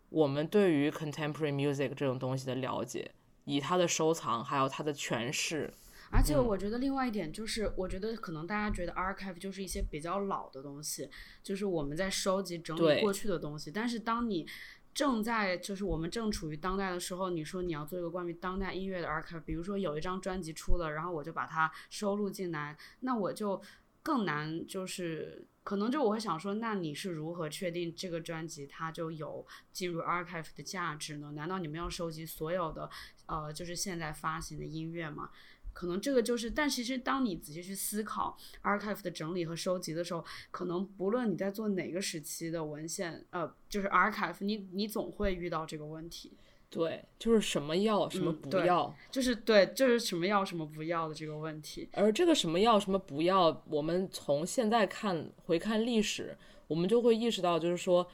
[0.09, 3.11] 我们对于 contemporary music 这种东西的了解，
[3.45, 5.73] 以它的收藏还有它的诠释。
[6.11, 11.11] 而且我觉得另外一点就是，我觉得可能大家觉得 archive 就是一些比较老的东西，
[11.43, 13.71] 就是我们在收集整理过去的东西。
[13.73, 14.47] 但是当你
[14.93, 23.61] 正在就是我们正处于当代的时候，你说你要做一个关于当代音乐的 archive，比如说有一张专辑出了，然后我就把它收录进来，那我就
[24.03, 25.49] 更难就是。
[25.65, 31.33] 可能就我会想说，那你是如何确定这个专辑它就有进入 archive 的价值呢？
[31.33, 32.89] 难道你们要收集所有的，
[33.25, 35.31] 呃，就是现在发行的音乐吗？
[35.73, 46.37] 可能这个就是，但其实当你仔细去思考 archive 的整理和收集的时候，可能不论你在做哪个时期的文献，呃，就是 archive，你你总会遇到这个问题。
[46.75, 48.95] 对，就是什么要，什么不要。
[49.11, 51.89] 就是对，就是什么要什么不要的这个问题。
[51.93, 58.07] 而这个什么要什么不要，我们从现在看回看历史，我们就会意识到，就是说，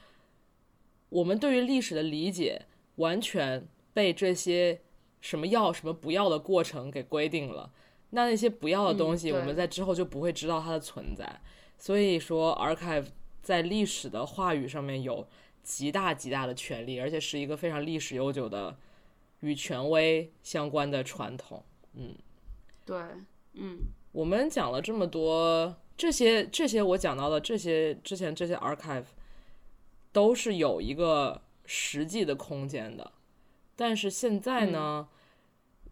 [1.09, 4.79] 我们对于历史的理解完全被这些
[5.19, 7.71] 什么要什么不要的过程给规定了。
[8.11, 11.41] 那那些不要的东西，我们在之后就不会知道它的存在。
[11.77, 13.05] 所以说，archive
[13.41, 15.25] 在历史的话语上面有
[15.63, 18.77] 极大极大的权利，而且是一个非常历史悠久的
[19.41, 21.63] 与权威相关的传统。
[21.93, 22.15] 嗯
[22.85, 22.97] 对，
[23.53, 23.77] 嗯，
[24.11, 29.05] 我们讲了这么多，这些这些我讲到的这些之前这些 archive
[30.11, 33.11] 都是有一个实际的空间的，
[33.75, 35.07] 但是现在呢，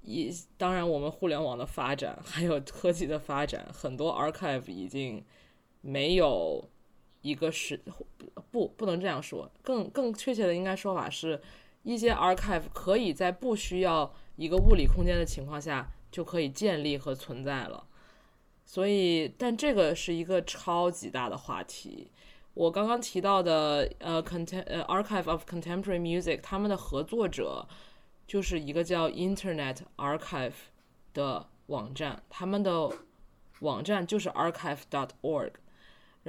[0.02, 5.24] 一当然我们互联网的发展还有科技的发展，很多 archive 已经
[5.82, 6.68] 没有
[7.22, 7.80] 一个是
[8.52, 11.42] 不不能这样说，更更确切的应该说法是，
[11.84, 17.86] 一些 archive 可以在不需要一个物理空间的情况下就可以建立和存在了。
[18.66, 22.12] 所以，但这个是一个超级大的话题。
[22.54, 27.68] 我刚刚提到的呃，contem 呃 Archive of Contemporary Music，他们的合作者
[28.28, 30.54] 就是一个叫 Internet Archive
[31.14, 32.92] 的网站，他们的
[33.62, 35.52] 网站就是 archive.org，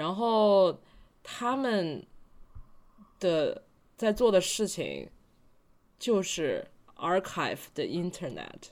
[0.00, 0.80] 然后
[1.22, 2.02] 他们
[3.18, 3.62] 的
[3.98, 5.10] 在做的事情
[5.98, 8.70] 就是 archive the Internet，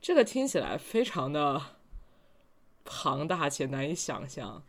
[0.00, 1.60] 这个听起来非常的
[2.84, 4.62] 庞大且难以想象。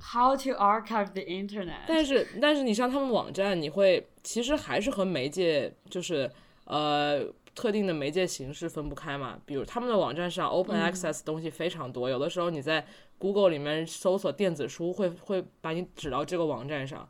[0.00, 1.84] How to archive the internet？
[1.86, 6.28] 但是，但是你上他们网站，你会其实还是和媒介就是
[6.64, 7.24] 呃
[7.54, 9.38] 特定的媒介形式分不开嘛。
[9.46, 12.84] 比如他们的网站上 open access 东西非常多，有的时候你在
[13.18, 17.08] Google 里面搜索电子书会会把你指到这个网站上，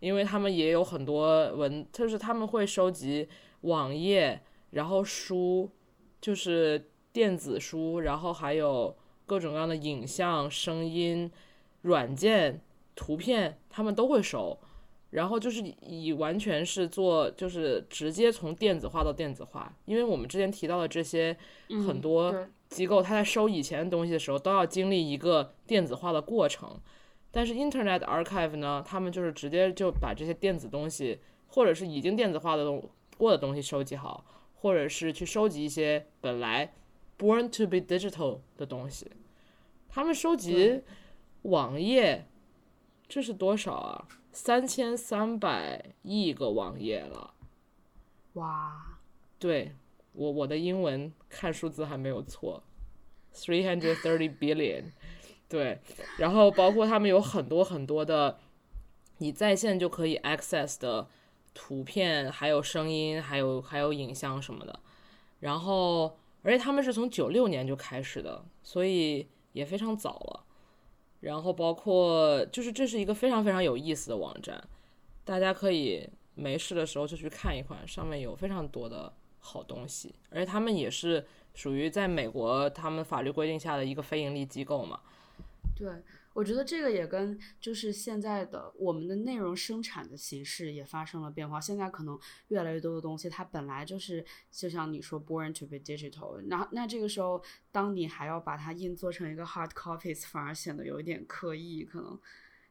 [0.00, 3.28] 因为他们也有很多文，就是他们会收集
[3.62, 4.40] 网页，
[4.70, 5.70] 然后书，
[6.20, 8.96] 就是电子书，然后还有
[9.26, 11.30] 各种各样的影像、声音。
[11.82, 12.62] 软件、
[12.96, 14.58] 图片，他们都会收，
[15.14, 19.72] 然后就是以完全是做，就是直接从电子化到电子化。
[19.84, 21.36] 因为我们之前提到的这些
[21.86, 26.80] 很多机构，它在收以前的东西的时候，都要经历一个电子化的过程。
[27.30, 34.24] 但是 Internet Archive 呢，他们就是直接就把这些电子东西，或者是已经电子化的东过的东西收集好，
[34.56, 36.74] 或者是去收集一些本来
[37.16, 39.08] born to be digital 的东西。
[39.88, 40.80] 他们收集
[41.42, 42.26] 网页，
[43.06, 44.08] 这是多少啊？
[44.34, 47.32] 三千三百亿个网页了。
[48.32, 48.98] 哇，
[49.38, 49.76] 对
[50.12, 52.64] 我我的英文看数字还没有错
[53.32, 54.86] ，three hundred thirty billion。
[55.48, 55.78] 对，
[56.18, 58.40] 然后包括他们有很多很多的，
[59.18, 61.06] 你在线就可以 access 的
[61.54, 64.80] 图片，还有声音，还有还有影像什么的。
[65.38, 70.43] 然后，而且他们是从九六年就开始的，所以也非常早了。
[71.24, 74.62] 然后包括就是这是一个非常非常有意思的网站，
[75.24, 85.00] 大家可以没事的时候就去看一看，上面有非常多的好东西，而且他们也是属于在美国他们法律规定下的一个非盈利机构嘛。
[85.74, 85.88] 对，
[86.34, 91.60] 我觉得这个也跟就是现在的我们的内容生产的形式也发生了变化。
[91.60, 92.18] 现在可能
[92.48, 101.84] 越来越多的东西，它本来就是就像你说 born to be digital，那那这个时候，当你还要把它印做成一个 hard copies，反而显得有一点刻意。
[101.84, 102.18] 可能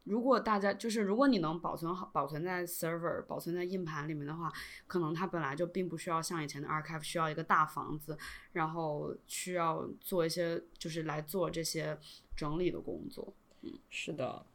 [0.03, 4.51] 如果大家就是如果你能保存好、保存在 server、保存在硬盘里面的话，
[4.88, 8.18] 可能它本来就并不需要像以前的 archive 需要一个大房子，
[8.51, 11.97] 然后需要做一些就是来做这些
[12.36, 13.34] 整理的工作。
[13.89, 14.45] 是的，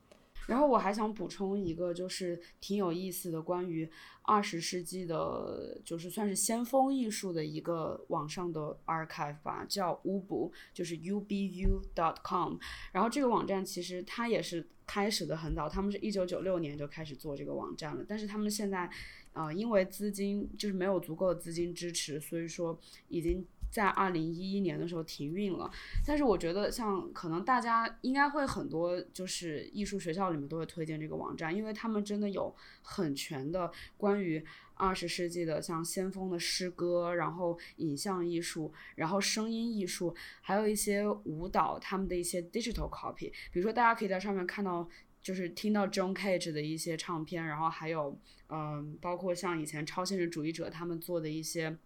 [0.46, 3.88] 然后我还想补充一个，就是挺有意思的，关于
[4.22, 12.56] 二十世纪的，就是算是先锋艺术的一个网上的 archive 吧，叫 ubu，就是 u b u dot com。
[12.92, 18.90] 然后这个网站其实它也是开始的很早，他们是一九九六年就开始做这个网站了，但是他们现在，
[19.32, 22.78] 呃，因为资金就是没有足够的资金支持，所以说
[23.08, 25.70] 已经在二零一一年的时候停运了。
[26.06, 34.44] 但是我觉得，像可能大家应该会很多，就是艺术学校里面都会推荐这个网站，因为他们真的有很全的关于
[34.74, 43.30] 二十世纪的像先锋的诗歌，然后影像艺术，然后声音艺术，还有一些舞蹈，他们的一些 digital copy。
[43.52, 44.88] 比如说，大家可以在上面看到。
[45.20, 48.16] 就是听到 John Cage 的一些唱片，然后还有，
[48.48, 51.76] 嗯，包括像以前超现实主义者他们做的一些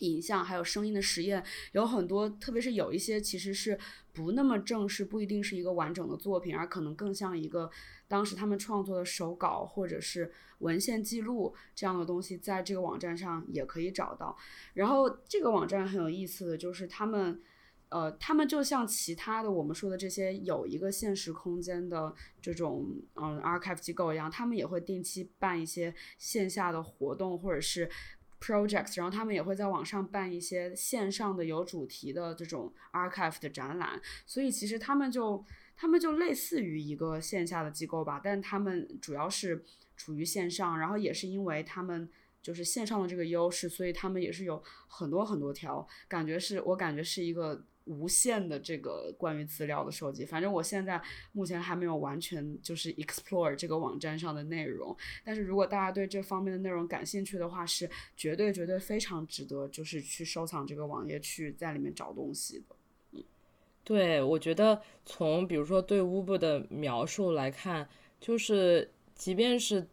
[0.00, 3.78] 影像还有声音的实验有很多，特别是有一些其实是
[4.12, 7.70] 不那么正式，不一定是一个完整的作品，而可能更像一个
[8.08, 14.36] 当时他们创作的手稿或者是文献记录这样的东西，在这个网站上也可以找到。
[14.74, 17.40] 然后这个网站很有意思的就是他们。
[17.90, 27.88] 呃，他们就像其他的我们说的这些有一个现实空间的这种嗯 archive 机构一样，他们也会定期办一些线下的活动或者是
[28.44, 34.00] projects，然后他们也会在网上办一些线上的有主题的这种 archive 的展览。
[34.26, 35.44] 所以其实他们就
[35.76, 39.64] 他们就类似于一个线下的机构吧，但他们主要是
[39.96, 42.08] 处于线上，然后也是因为他们
[42.42, 47.64] 就是线上的这个优势，所以他们也是有很多很多条，感觉是我感觉是一个。
[47.84, 51.00] 无限的这个关于资料的收集，反正我现在
[51.32, 62.76] 目前还没有完全就是 explore 这个网站上的内容，但是如果大家对这方面的内容感兴趣的话，是绝对绝对非常值得就是去收藏这个网页，去在里面找东西的。
[63.12, 63.22] 嗯，
[63.84, 67.86] 对，我觉得从比如说对 Uber 的描述来看，
[68.18, 69.86] 就是即便是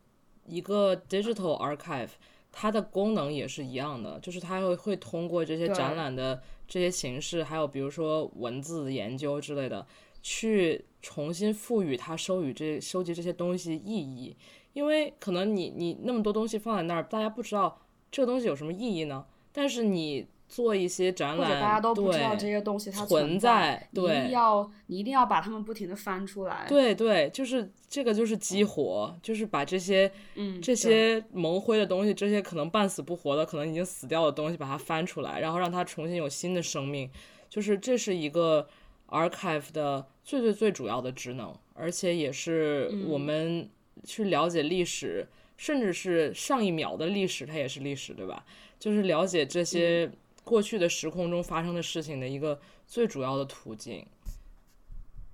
[0.45, 2.11] 一个 digital archive，
[2.51, 6.41] 它的功能也是一样的，就是它会会通过这些展览的。
[6.67, 9.85] 这些形式，还有比如说文字研究之类的，
[10.23, 14.33] 去重新赋予它收与这收集这些东西意义，
[14.71, 17.77] 因为可能你你那么多东西放在那儿，大家不知道
[18.09, 19.25] 这个东西有什么意义呢？
[19.51, 20.25] 但是你。
[20.51, 26.65] 做一些展览，或者大家都不知道这些东西它存在，你一定要你一定要把它们不停的翻出来。
[26.67, 37.09] 对对，就是这个就是激活，就是把这些嗯这些蒙灰的东西，这些可能半死不活的，可能已经死掉的东西，把它翻出来，然后让它重新有新的生命。
[37.49, 38.67] 就是这是一个
[39.07, 43.69] archive 的最最最主要的职能，而且也是我们
[44.03, 45.25] 去了解历史，
[45.55, 48.43] 甚至是上一秒的历史，它也是历史，对吧？
[48.77, 50.11] 就是了解这些。
[50.43, 54.05] 过去的时空中发生的事情的一个最主要的途径。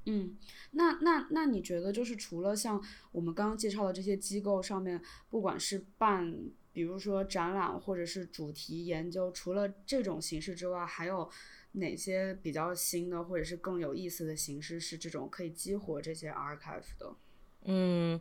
[0.10, 0.38] 嗯，
[0.72, 2.82] 那那那你觉得，就是除了像
[3.12, 6.34] 我们刚刚介绍的这些机构上面，不管是办，
[6.72, 11.30] 比如说展览或者是主题研究，除了这种形式之外，还有
[11.74, 17.16] 哪些比较新的或者是更有意思的形式是这种可以激活这些 archive 的？
[17.64, 18.18] 嗯，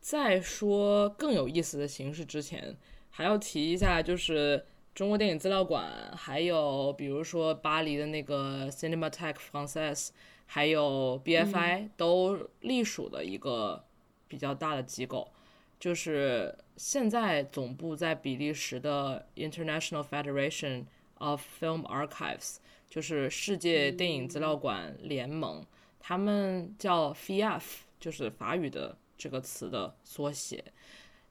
[0.00, 2.76] 在说更有意思的形式之前，
[3.10, 4.66] 还要提一下，就是。
[4.94, 10.10] 中国电影资料馆，还有比如说巴黎的那个 Cinematheque Française，
[10.44, 13.84] 还有 BFI 都隶属的一个
[14.28, 15.32] 比较大的机构，
[15.80, 20.84] 就是现在总部在比利时的 International Federation
[21.14, 22.56] of Film Archives，
[22.90, 25.64] 就是世界电影资料馆联盟，
[25.98, 27.62] 他们叫 FIAF，
[27.98, 30.62] 就是法语的这个词的缩写。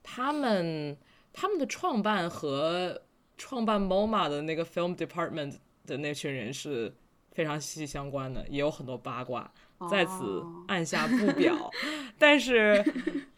[0.01, 0.97] 他们
[1.31, 3.03] 他们的创办和
[3.41, 5.55] 创办 MoMA 的那个 Film Department
[5.87, 6.93] 的那群人是
[7.31, 9.51] 非常息息相关的，也有很多八卦，
[9.89, 11.71] 在此按下不表。
[12.19, 12.85] 但是，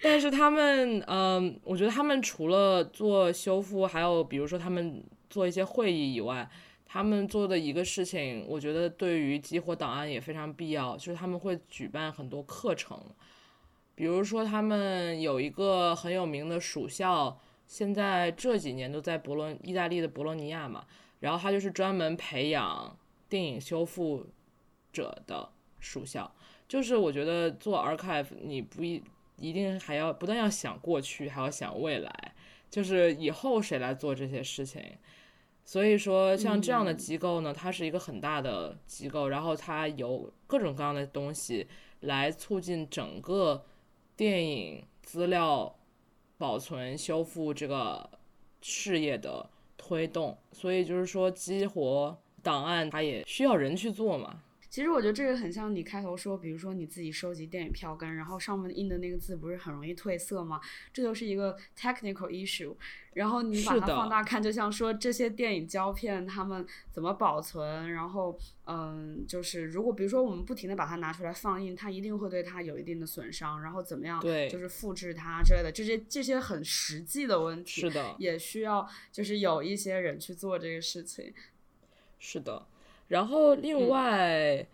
[0.02, 6.50] 但是他们，嗯，我觉得他们除了做修复，还有比如说他们做一些会议以外，
[6.86, 13.00] 他们做的一个事情，我觉得对于激活档案也非常必要，就是他们会举办很多课程，
[13.96, 17.40] 比如说他们有一个很有名的属校。
[17.66, 20.86] 现在这几年都在博罗意大利的博洛尼亚嘛，
[21.20, 22.96] 然后他就是专门培养
[23.28, 24.28] 电影修复
[24.92, 25.50] 者的
[25.80, 26.32] 属校。
[26.68, 29.04] 就是我觉得做 archive 你不一
[29.38, 32.36] 一定还要不但要想过去，还要想未来，
[32.70, 34.82] 就是以后谁来做这些事情。
[35.66, 41.68] 所以说像这样的机构呢，它是一个很大的机构，然后它有各种各样的东西
[42.02, 43.66] 来促进整个
[44.16, 45.76] 电影资料。
[46.38, 48.10] 保存修复这个
[48.62, 54.42] 事业的推动，所以就是说激活档案，它也需要人去做嘛。
[54.74, 60.60] 其实我觉得这个很像你开头说，比如说你自己收集电影票根，然后上面印的那个字不是很容易褪色吗？
[60.92, 62.76] 这就是一个 technical issue。
[63.14, 74.20] 然后你把它放大看，就像说这些电影胶片它们怎么保存，然后嗯，就是如果比如说我们不停的把它拿出来放映，它一定会对它有一定的损伤，然后怎么样？
[74.20, 81.32] 对，就是复制它之类的这些这些很实际的问题，是的，也需要就是有一些人去做这个事情。
[82.18, 82.66] 是的。
[83.08, 84.66] 然后另外，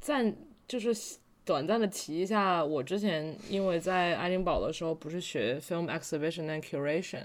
[0.00, 0.34] 暂
[0.68, 7.24] 就是短暂的提一下，我之前因为在爱丁堡的时候不是学 film exhibition and curation，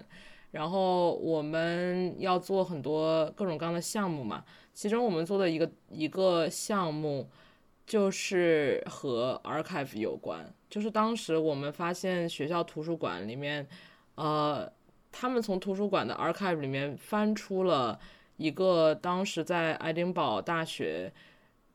[0.52, 4.44] 然后我们要做很多各种各样的项目嘛，
[4.74, 7.30] 其中我们做的一个一个项目
[7.86, 13.68] 就是和 archive 有关，就是当时我们发现学校图书馆里面，
[14.16, 14.72] 呃。
[15.18, 17.98] 他们从图书馆的 archive 里面翻出了
[18.38, 21.12] 一个当时在爱丁堡大学，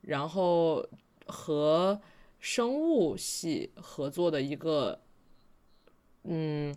[0.01, 0.85] 然后
[1.27, 1.99] 和
[2.39, 5.01] 生物系合作的一个，
[6.23, 6.75] 嗯，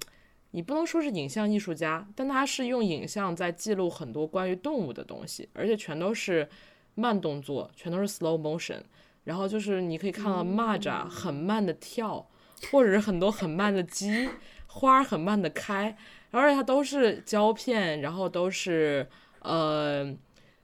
[0.51, 6.49] 你不能说是影像艺术家，但他是用影像在记录很多关于动物的东西，而且全都是
[6.95, 8.81] 慢动作，全都是 slow motion。
[9.25, 12.29] 然后就是你可以看到蚂蚱很慢的跳，
[12.71, 14.29] 或者是很多很慢的鸡，
[14.67, 15.97] 花儿很慢的开，
[16.31, 19.09] 而且它都是胶片，然后都是
[19.45, 20.13] 呃，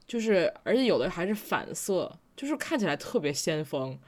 [0.07, 3.99] 就是而且有的还是反色，就是看起来特别先锋。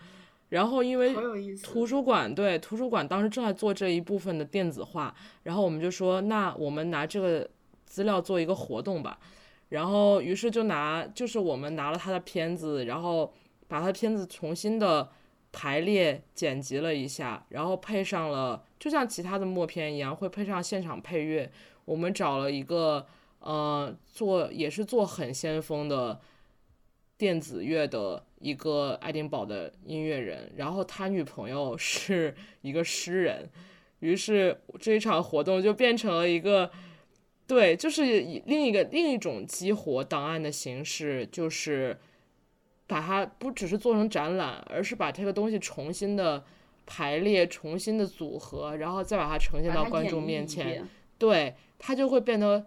[0.48, 1.14] 然后因为。
[1.62, 5.14] 图书馆对图书馆当时正在做这一部分的电子化，
[5.44, 7.48] 然后我们就说，那我们拿这个
[7.86, 9.18] 资料做一个活动吧。
[9.70, 13.32] 然后于是就拿，就是我们拿了他的片子，然后
[13.68, 15.08] 把他的片子重新的
[15.50, 21.50] 排列剪辑了一下，然后配上了，就像其他的默片一样，会配上现场配乐。
[21.86, 23.06] 我们找了一个
[23.42, 26.20] 呃做也是做很先锋的
[27.16, 33.48] 电子乐的一个爱丁堡的音乐人，然后他女朋友 是一个诗人，
[34.00, 36.70] 于是这一场活动就变成了一个，
[37.46, 41.96] 对，就是以另一个另一种激活档案的形式，就是
[42.86, 46.42] 把它不只是做成展览，而是把这个东西重新的
[46.84, 50.86] 排列、重新的组合，然后再把它呈现到观众面前。
[51.16, 52.66] 对，它就会变得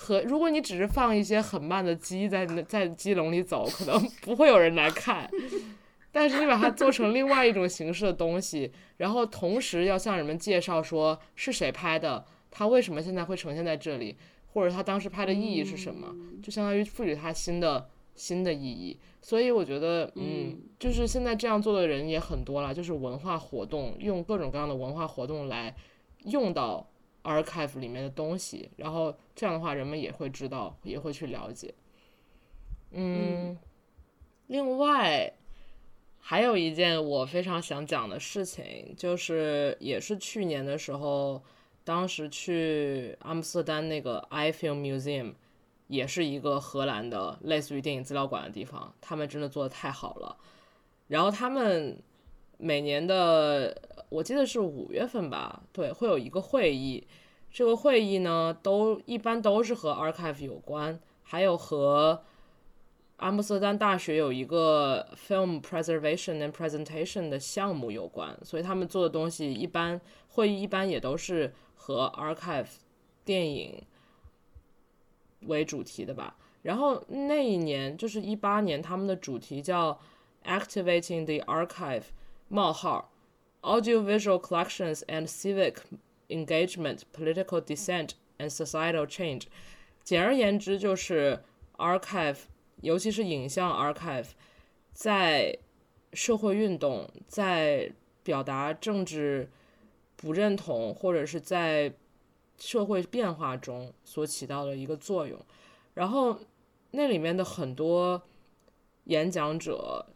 [0.00, 5.28] 和如果你只是放一些很慢的鸡在那在鸡笼里走，可能不会有人来看。
[6.12, 14.16] 但是你把它做成另外一种形式的东西，然后同时要向人们介绍说是谁拍的，它为什么现在会呈现在这里，
[14.52, 18.98] 或者它当时拍的意义是什么，就相当于赋予它新的新的意义。
[19.20, 25.74] 所以我觉得，嗯，就是现在这样做的人也很多了，就是文化活动，用各种各样的文化活动来
[26.24, 26.88] 用到
[27.28, 31.74] archive 里面的东西，然后这样的话，人们也会知道，也会去了解。
[32.90, 33.58] 嗯，
[34.46, 35.30] 另外
[36.18, 41.42] 还有一件我非常想讲的事情，就是也是去年的时候，
[41.84, 45.34] 当时去阿姆斯特丹那个 iFilm Museum，
[45.86, 50.36] 也是一个荷兰的类似于电影资料馆的地方，他们真的做的太好了。
[51.06, 52.02] 然后他们
[52.58, 53.74] 每年的
[54.08, 57.06] 我记得是五月份吧，对，会有一个会议。
[57.50, 62.22] 这个会议呢，都一般都是和 archive 有关，还有和
[63.16, 72.68] 阿姆斯特丹大学有一个 film preservation and presentation 的项目有关，所以他们做的东西一般会议一般也都是和 archive
[73.24, 73.82] 电影
[75.46, 76.36] 为主题的吧。
[76.62, 79.98] 然后那一年就是一八年，他们的主题叫
[80.44, 82.04] Activating the Archive：
[82.48, 83.10] 冒号
[83.62, 85.76] Audiovisual Collections and Civic
[86.28, 89.44] Engagement, Political Dissent and Societal Change。
[90.02, 91.42] 简而言之，就是
[91.76, 92.38] archive，
[92.80, 94.28] 尤其是影像 archive，
[94.92, 95.58] 在
[96.12, 97.92] 社会运动、在
[98.22, 99.50] 表达政治
[100.16, 101.92] 不认同或者是在
[102.58, 105.38] 社会变化中所起到的一个作用。
[105.94, 106.38] 然后
[106.92, 108.22] 那里面的很多
[109.04, 110.06] 演讲者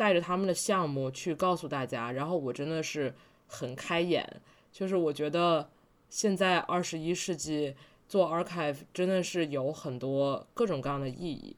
[0.00, 3.14] 带着他们的项目去告诉大家，然后我真的是
[3.46, 4.26] 很开眼，
[4.72, 5.68] 就是我觉得
[6.08, 7.76] 现在二十一世纪
[8.08, 11.54] 做 archive 真的是有很多各种各样的意义，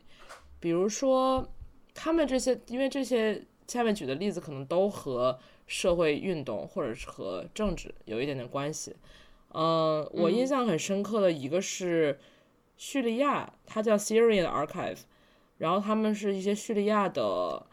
[0.58, 1.48] 比如说
[1.94, 5.38] 他们这些，因为这些下面举的例子可能都和
[5.68, 8.96] 社会运动或者是和政治有一点点关系。
[9.54, 12.18] 嗯，我印象很深刻的一个是
[12.76, 14.98] 叙利亚，它叫 Syrian Archive，
[15.58, 17.64] 然后他们是一些叙利亚的，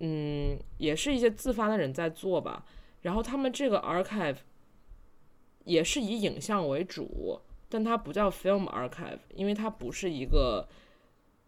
[0.00, 2.64] 嗯，也是一些自发的人在做吧。
[3.02, 4.38] 然后他们这个 archive
[5.64, 10.68] 也是以影像为主，但它不叫 film archive，因为它不是一个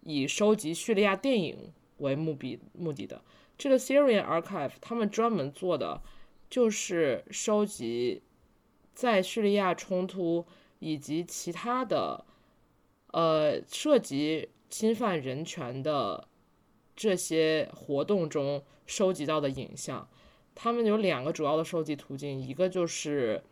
[0.03, 3.23] 以收集叙利亚电影为目的目的的。
[3.59, 6.01] 这个 Syrian archive 他们专门做的
[6.49, 8.23] 就是收集
[8.95, 10.47] 在叙利亚冲突
[10.79, 12.25] 以及其他的
[13.09, 16.27] 呃涉及侵犯人权的
[17.01, 20.07] 这些活动中收集到的影像。
[20.55, 23.43] 他们有两个主要的收集途径，一个就是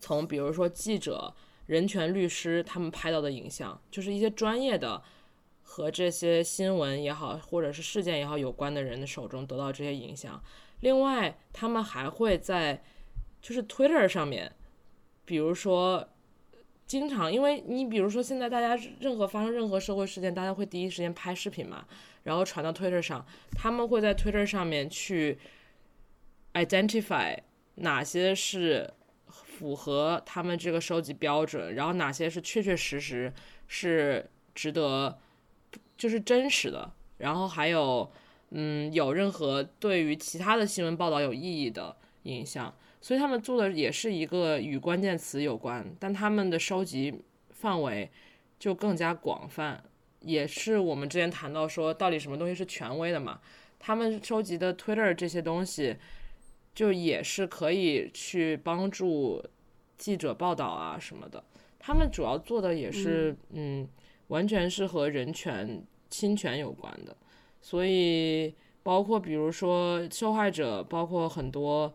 [0.00, 1.32] 从比如说记者、
[1.66, 5.00] 人权律师他们拍到的影像，就是一些专业的
[5.62, 10.42] 和这些新闻也好，或者是事件也好有关的人的手中得到这些影像。
[10.80, 12.82] 另外，他们还会在
[13.40, 14.50] 就是 Twitter 上面，
[15.24, 16.08] 比如说
[16.84, 21.86] 经常，因为你比如说现在大家任何发生任何社会事件，大家会第一时间拍视频嘛，
[22.26, 25.38] 然后传到 Twitter 上，他们会在 Twitter 上面去
[26.54, 27.38] identify
[27.76, 28.92] 哪些是
[29.28, 33.32] 符合他们这个收集标准，然后哪些是确确实实
[33.68, 35.20] 是值得，
[35.96, 38.10] 就是真实的，然后还有
[38.50, 48.10] 嗯有任何对于其他的新闻报道有意义的影像，所以他们做的也是一个与关键词有关，但他们的收集范围
[48.58, 49.84] 就更加广泛，
[50.20, 53.40] 也是我们之前谈到说到底什么东西是权威的嘛，
[53.78, 55.96] 他们收集的 Twitter 这些东西。
[56.76, 59.42] 就也是可以去帮助
[59.96, 61.42] 记者报道啊什么的，
[61.78, 63.88] 他们主要做的也是嗯，
[64.26, 67.16] 完全是和人权侵权有关的，
[67.62, 71.94] 所以包括比如说受害者，包括很多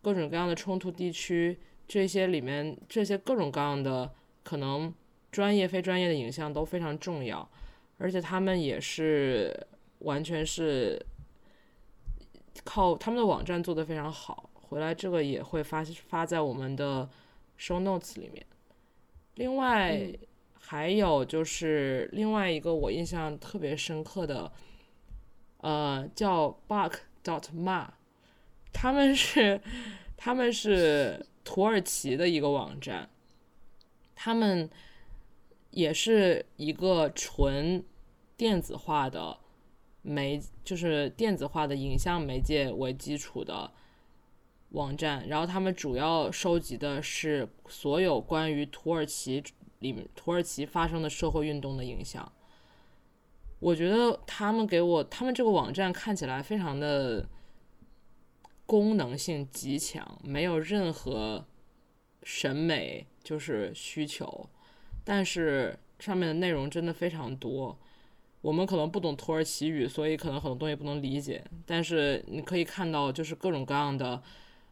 [0.00, 1.58] 各种各样的冲突地区，
[1.88, 4.12] 这些里面这些各种各样的
[4.44, 4.94] 可能
[5.32, 7.50] 专业非专业的影像都非常重要，
[8.00, 9.64] 而且他们也是
[10.00, 11.00] 完全是。
[12.62, 17.08] 靠他们的网站做的非常好，回来这个也会发发在我们的
[17.58, 18.44] show notes 里面。
[19.36, 19.98] 另外
[20.58, 24.52] 还有就是另外一个我印象特别深刻的，
[25.58, 26.92] 呃，叫 buck
[27.24, 27.86] dot ma，
[28.72, 29.58] 他们是
[30.18, 33.08] 他们是土耳其的一个网站，
[34.14, 34.68] 他们
[35.70, 37.82] 也是一个纯
[38.40, 39.38] 电子化的。
[40.02, 43.70] 媒就是电子化的影像媒介为基础的
[44.70, 49.44] 网站，然后他们主要收集的是所有关于土耳其
[49.80, 52.32] 里土耳其发生的社会运动的影像。
[53.58, 57.28] 我觉得他们给我他们这个网站看起来非常的
[58.64, 61.44] 功能性极强，没有任何
[62.22, 64.48] 审美就是需求，
[65.04, 67.78] 但是上面的内容真的非常多。
[68.42, 71.44] 我们可能不懂土耳其语，所以可能很多东西不能理解。
[71.66, 74.22] 但是你可以看到，就是各种各样的，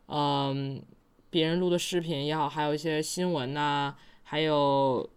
[0.07, 0.83] 嗯，
[1.29, 5.09] 别人录的视频也好，还有一些新闻呐，还有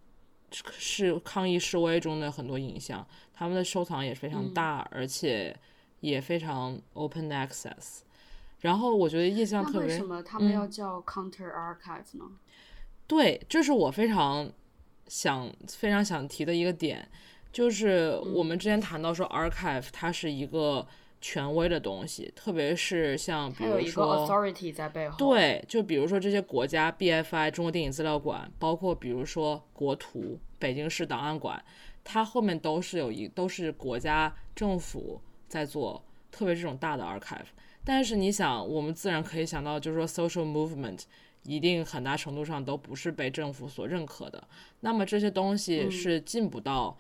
[0.52, 5.58] 是抗议示威中的很多影像，他们的收藏也是非常大，而且
[6.02, 8.00] 也非常 open access。
[8.60, 12.26] 然后我觉得印象特别，为什么他们要叫 counter archive 呢？
[13.08, 14.52] 对，这是我非常
[15.08, 17.08] 想、非常想提的一个点。
[17.52, 20.88] 就是我们之前谈到说，archive 它是一个
[21.20, 25.18] 权威的东西，特别是像比如说 authority 在背后。
[25.18, 31.64] 对，就比如说这些国家，BFI 中国电影资料馆，包括比如说国图、北京市档案馆，
[32.04, 37.52] 它后面都是有一都是国家政府在做，特别这种大的 archive。
[37.84, 41.02] 但是你想，我们自然可以想到，就是说 social movement
[41.44, 44.42] 一定很大程度上都不是被政府所认可的，
[44.80, 46.98] 那么这些东西是进不到。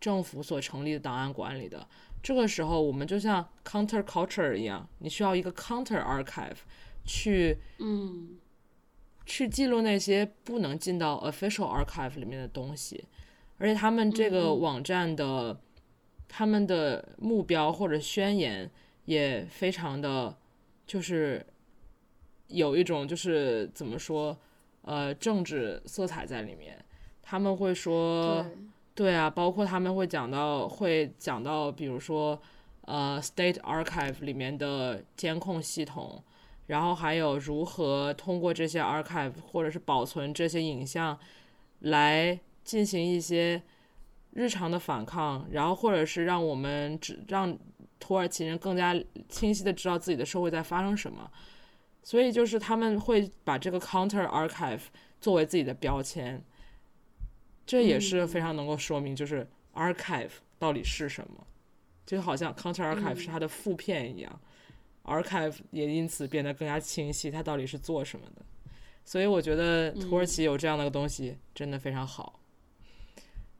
[0.00, 1.86] 政府所成立的档案馆里的，
[2.22, 6.56] 这个时候我们就像 counter culture 一样，你需要一个 counter archive
[7.04, 8.36] 去，嗯，
[9.24, 13.04] 去记录那些不能进到 official archive 里面的东西，
[13.58, 15.58] 而且他们这个网站的，
[16.28, 18.70] 他们的目标或者宣言
[19.06, 20.36] 也非常的，
[20.86, 21.44] 就是
[22.48, 24.36] 有一种就是怎么说，
[24.82, 26.84] 呃，政治色彩在里面，
[27.22, 28.44] 他们会说。
[28.96, 32.40] 对啊，包括他们会讲到，会讲到，比如说，
[32.80, 36.24] 呃，State Archive 里面的监控系统，
[36.68, 41.18] 然后还有如何通过这些 archive 或者是保存这些影像，
[41.80, 43.62] 来进行一些
[44.32, 47.54] 日常的反抗，然后或者是让我们只让
[48.00, 51.30] 土耳其人更加清晰的知道自己的社会在发生什么，
[52.02, 54.80] 所以就是他们会把这个 counter archive
[55.20, 56.42] 作为自己的标签。
[57.66, 59.44] 这也是非常能够说明，就是
[59.74, 61.44] archive 到底是什么，
[62.06, 64.40] 就好像 counter archive 是它的副片一样
[65.02, 68.42] ，archive 也因此变得更加清晰，它到底是做什么的。
[69.04, 72.38] 所以我觉得土耳其有这样的个东西真的非常好。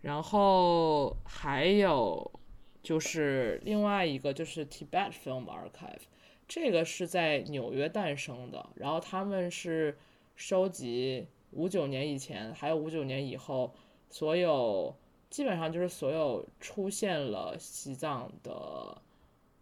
[0.02, 2.40] 然后还有
[2.84, 6.02] 就是另外一个就是 Tibet Film Archive，
[6.46, 9.98] 这个是在纽约诞生的，然后他们是
[10.36, 13.74] 收集五九年以前还有五九年以后。
[14.16, 14.96] 所有
[15.28, 18.96] 基本上就是所有出现了西藏的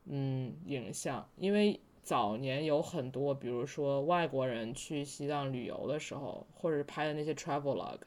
[0.05, 7.98] 嗯影像，因为早年有很多，比如说外国人去西藏旅游的时候，或者是拍的那些 travel log，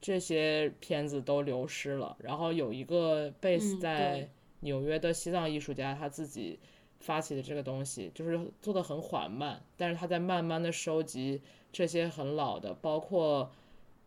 [0.00, 2.16] 这些片子都流失了。
[2.20, 4.30] 然后有一个 base 在
[4.60, 6.58] 纽约的西藏艺术家，他自己
[7.00, 13.50] 发起的这个东西，就是做的很缓慢，但是他在慢慢的收集这些很老的，包括。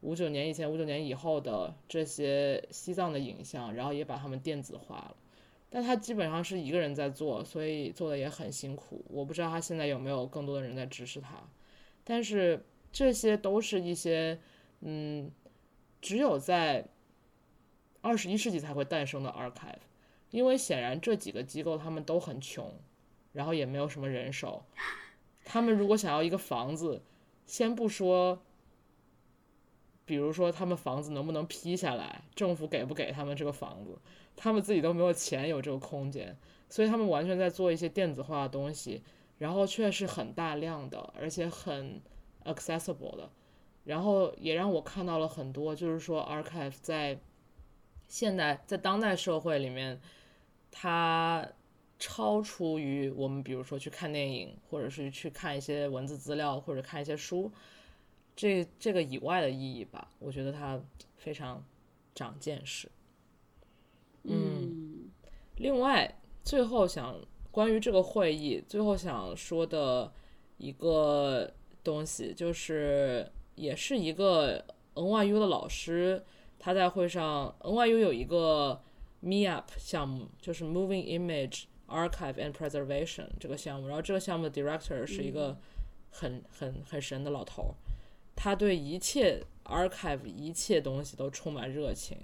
[0.04, 5.16] 五九年以前、五九年以后的这些西藏的影像，然后也把它们电子化了，
[5.70, 9.06] 但他基本上是一个人在做，所以做的也很辛苦。
[9.08, 11.42] 我不知道他现在有没有更多的人在支持他，
[12.04, 14.38] 但是这些都是一些
[14.82, 15.32] 嗯，
[16.02, 16.86] 只有在
[18.02, 19.78] 二十一世纪才会诞生的 archive，
[20.32, 22.74] 因为显然这几个机构他们都很穷，
[23.32, 24.66] 然后也没有什么人手，
[25.46, 27.02] 他们如果想要一个房子，
[27.46, 28.42] 先不说。
[30.06, 32.22] 比如说，他们房子能不能批下来？
[32.36, 33.98] 政府给不给他们这个房子？
[34.36, 36.36] 他们自己都没有钱有这个空间，
[36.70, 39.02] 所以他们完全在做一些电子化的东西，
[39.38, 42.02] 然后却是很大量的，而且很
[42.46, 43.30] accessible 的。
[43.86, 47.20] 然后也让我看到了很多，就是说 archive 在
[48.08, 50.02] 现代在当代社会里面，
[50.72, 51.48] 它
[52.00, 57.52] 超出于我们，比如说去看电影，或者是去看一些文字资料，或者看一些书。
[58.36, 60.80] 这这个以外的意义吧，我觉得他
[61.18, 61.64] 非常
[62.16, 62.90] 长见识。
[64.24, 65.10] 嗯，
[65.58, 67.16] 另外，最后想
[67.52, 70.12] 关于这个会议，最后想说的
[70.58, 71.54] 一个
[71.84, 74.66] 东西，就是也是一个
[74.96, 76.24] NYU 的老师，
[76.58, 78.82] 他在会上，NYU 有一个
[79.22, 85.58] MeUp 项目，就是 Moving Image Archive and Preservation 这个项目，然后这个项目的 Director 是一个
[86.10, 87.76] 很很很神的老头儿。
[88.44, 92.18] 他对一切 archive 一切东西都充满热情，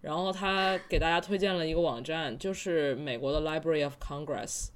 [0.00, 4.68] 然后他给大家推荐了一个网站，就是美国的 Library of Congress。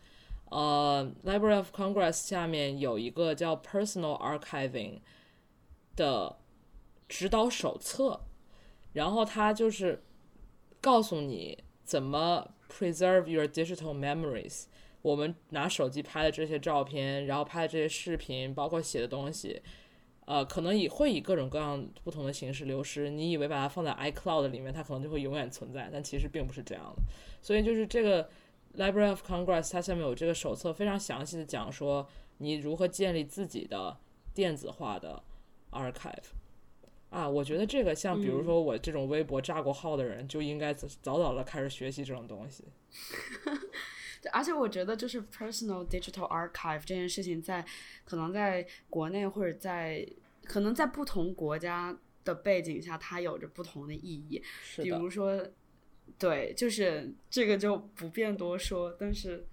[0.51, 5.01] 呃，Library of Congress 下面有一个叫 Personal Archiving
[5.97, 6.37] 的
[7.09, 8.21] 指导手册，
[8.93, 10.03] 然后他就是
[10.83, 14.65] 告诉你怎么 preserve your digital memories。
[15.01, 19.63] 我们拿手机拍的这些照片，然后拍的这些视频，包括写的东西。
[20.27, 23.09] 呃，可能也会以各种各样不同的形式流失。
[23.09, 27.03] 你以为把它放在 iCloud 里面，它可能就会永远存在，但其实并不是这样的。
[27.41, 28.29] 所以就是这个
[28.77, 32.07] Library of Congress，它下面有这个手册，非常详细的讲说
[32.39, 33.97] 你如何建立自己的
[34.35, 35.23] 电子化的
[35.71, 36.35] archive。
[37.11, 42.65] 啊，我觉得这个像比如说我这种微博炸过号的人，就应该早早的开始学习这种东西。
[44.33, 47.65] 而且我觉得，就是 personal digital archive 这件事情，在
[48.05, 50.07] 可能在国内或者在
[50.45, 54.43] 可能在不同国家的背景下，它有着不同的意义。
[54.77, 55.41] 比如说，
[56.19, 58.95] 对，就是这个就不便多说。
[58.99, 59.47] 但是，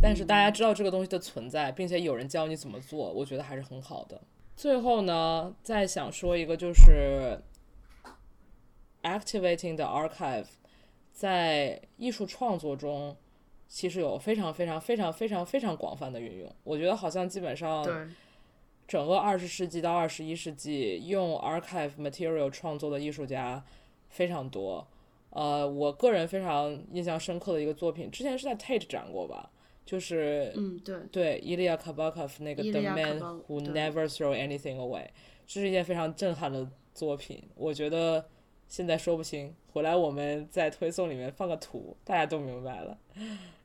[0.00, 4.20] 但是大家知道这个东西的存在，并且有人教你怎么做，我觉得还是很好的。
[4.56, 7.38] 最后呢，再想说一个，就是
[9.02, 10.46] activating the archive
[11.12, 13.16] 在艺术创作中。
[13.68, 17.84] 其实有非常非常非常非常非常广泛的运用，我觉得好像基本上，
[18.88, 23.62] 整个二十世纪到二十一世纪用 archive material 创作的艺术家
[24.08, 24.88] 非常多。
[25.30, 29.50] 呃，我个人非常印象深刻的一个作品，之前是在 Tate 展过吧，
[29.84, 35.08] 就是嗯对对，Ilya Kabakov 那个 The Man Who Never Throw Anything Away，
[35.46, 37.42] 这是一件非常震撼的作品。
[37.54, 38.26] 我觉得
[38.66, 42.98] 现在说不清，回来我们在推送里面放个图，大家都明白了。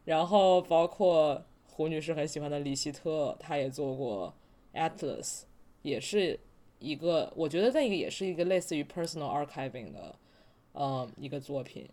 [0.06, 4.34] 然后包括胡女士很喜欢的李希特，她也做过
[4.74, 5.44] Atlas，
[5.82, 6.40] 也是
[6.80, 10.16] 一个我觉得那个也是一个类似于 personal archiving 的，
[10.74, 11.90] 嗯，一个作品。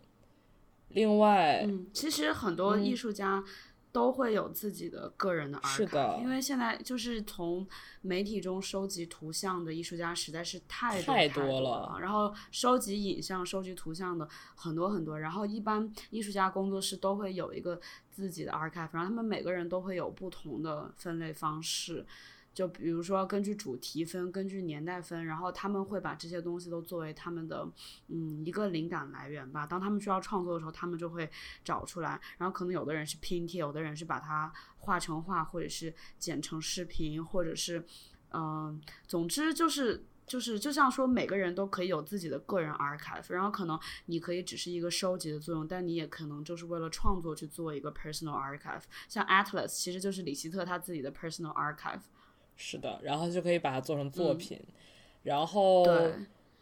[0.89, 3.43] 另外，嗯，其实很多艺术家。
[3.91, 7.67] 都会有自己的个人的 archive，因为现在就是从
[8.01, 17.79] 媒体中收集图像的艺术家实在是太多太多了，然后收集影像、收集图像的很多很多，然后一般艺术家工作室都会有一个
[18.09, 22.05] 自己的 archive，然后他们每个人都会有不同的分类方式。
[22.53, 27.65] 就比如说，根据主题分，根据年代分，然后他们会把这些东西都作为他们的
[28.09, 29.65] 嗯一个灵感来源吧。
[29.65, 31.29] 当他们需要创作的时候，他们就会
[31.63, 32.19] 找出来。
[32.37, 37.85] 然后可能有的人是拼贴，有的人是把它画成画，或者是剪成视频，或者是
[38.33, 43.31] 嗯，总之就是就是就像说每个人都可以有自己的个人 archive。
[43.31, 48.83] 然后可能你可以只是一个收集的作用，但你也可能就是为了创作去做一个 personal archive。
[49.07, 52.01] 像 Atlas 其实就是李希特他自己的 personal archive。
[52.63, 54.59] 是的，然后就可以把它做成作品，
[55.23, 55.83] 然后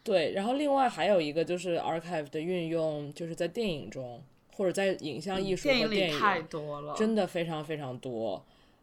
[0.02, 4.22] 对，然后另外还有一个就是 archive 的运用，就是在电影中
[4.56, 8.42] 或者在影像艺术和电影太多了，真的非常非常多。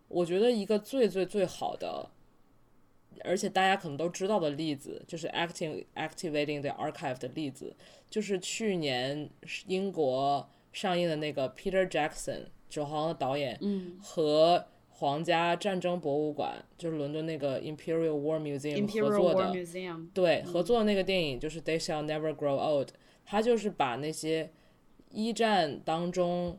[0.09, 2.07] 我觉得一个最最最好的，
[3.24, 7.76] 而且大家可能都知道的例子，就是 acting activating the archive 的例子，
[8.07, 9.28] 就是去年
[9.65, 14.68] 英国上映的那个 Peter Jackson 指环的导演，嗯，和。
[15.00, 19.54] 皇家战争博物馆就是伦敦那个 Imperial War Museum 合作的，
[20.12, 22.89] 对合作的那个电影就是 They Shall Never Grow Old，
[23.24, 24.50] 它就是把那些
[25.12, 26.58] 一战当中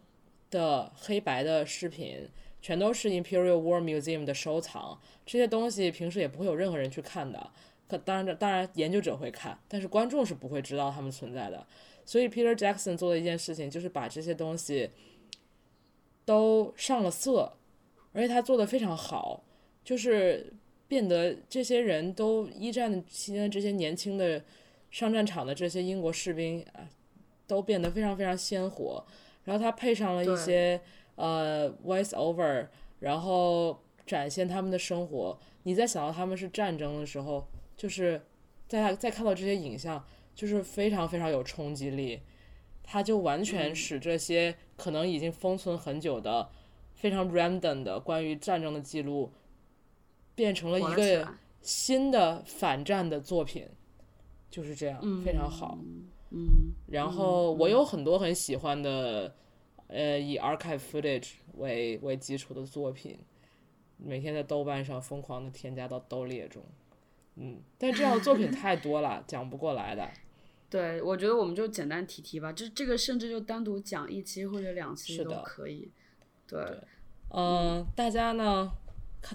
[0.53, 2.28] 的黑白的视频
[2.62, 5.01] 全都是 Imperial War Museum 的收藏。
[5.26, 7.51] 这些东西平时也不会有任何人去看的，
[7.89, 11.66] 可当然当然研究者会看，但是观众是不会知道他们存在的。
[12.05, 14.91] 所以 Peter Jackson 做的一件事情就是把这些东西
[16.24, 17.57] 都上了色，
[18.18, 19.44] 而且他做的非常好，
[19.84, 20.52] 就是
[20.88, 24.42] 变得这些人都一战期间这些年轻的
[24.90, 26.90] 上战场的这些英国士兵啊，
[27.46, 29.06] 都变得非常非常鲜活。
[29.44, 30.80] 然后他配上了一些
[31.14, 32.66] 呃 voice over，
[32.98, 35.38] 然后展现他们的生活。
[35.62, 37.46] 你在想到他们是战争的时候，
[37.76, 38.20] 就是
[38.66, 40.04] 在在看到这些影像，
[40.34, 42.20] 就是非常非常有冲击力。
[42.82, 46.48] 他就完全使这些可能已经封存很久的、
[46.99, 49.32] 非常 random 的关于战争的记录，
[50.34, 51.32] 变成了一个
[51.62, 53.68] 新的反战的作品，
[54.51, 55.78] 就是这样，非常好。
[56.30, 59.32] 嗯，然后我有很多很喜欢的，
[59.86, 63.16] 呃，以 archive footage 为为基础的作品，
[63.96, 66.62] 每天在豆瓣上疯狂的添加到兜列中。
[67.36, 70.11] 嗯，但这样的作品太多了，讲不过来的。
[70.68, 75.90] 对，我觉得我们就简单提提吧，这这个甚至就单独讲一期或者两期都可以。
[76.49, 76.59] 对，
[77.30, 78.72] 嗯，大家呢，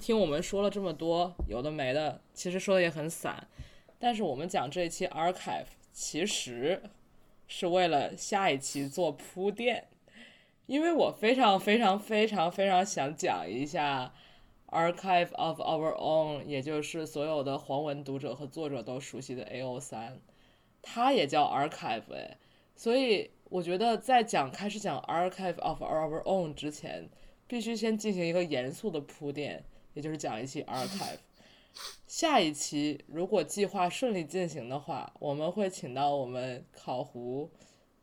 [0.01, 3.47] 听我们说了这么多有的没的，其实说的也很散，
[3.99, 6.81] 但是我们讲这一期 archive 其实
[7.47, 9.87] 是为了下一期做铺垫，
[10.65, 14.11] 因为我非常非常非常非常想讲一下
[14.69, 20.19] archive of our own，也就是所有的黄文读者和作者都熟悉的 AO 三。
[20.81, 22.37] 它也叫 archive 哎，
[22.75, 27.07] 所以我觉得在讲开始讲 archive of our own 之前，
[27.45, 31.19] 必须先进行一个严肃的铺垫，也就是讲一期 archive。
[32.07, 37.51] 下一期如果计划顺利进行的话，我们会请到我们考胡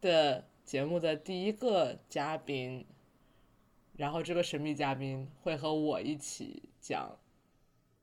[0.00, 2.86] 的节目的第一个嘉宾，
[3.96, 7.18] 然后这个神秘嘉宾会和我一起讲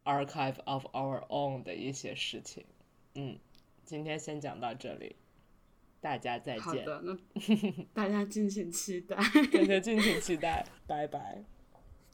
[0.04, 2.66] archive of our own 的一些事情，
[3.14, 3.40] 嗯。
[3.86, 5.16] 今天先讲到这里，
[6.01, 6.63] 大家再见。
[6.63, 7.17] 好的，那
[7.95, 9.17] 大家敬请期待。
[9.53, 11.45] 大家敬请期待，拜拜。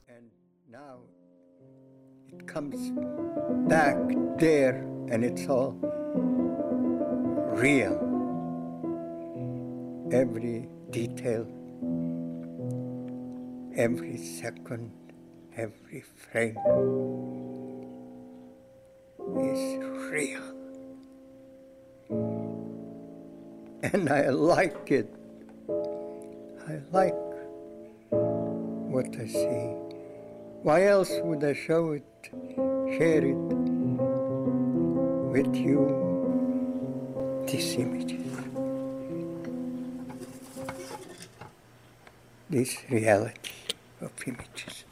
[0.07, 0.29] And
[0.69, 0.99] now
[2.27, 2.91] it comes
[3.67, 3.95] back
[4.37, 5.73] there, and it's all
[7.55, 7.97] real.
[10.11, 11.45] Every detail,
[13.75, 14.91] every second,
[15.55, 16.57] every frame
[19.37, 19.77] is
[20.11, 20.41] real.
[23.92, 25.08] and I like it.
[25.68, 27.14] I like
[28.94, 29.76] what I see.
[30.62, 32.04] Why else would I show it,
[32.96, 33.36] share it
[35.34, 35.84] with you,
[37.46, 38.24] these images,
[42.48, 43.50] this reality
[44.00, 44.84] of images?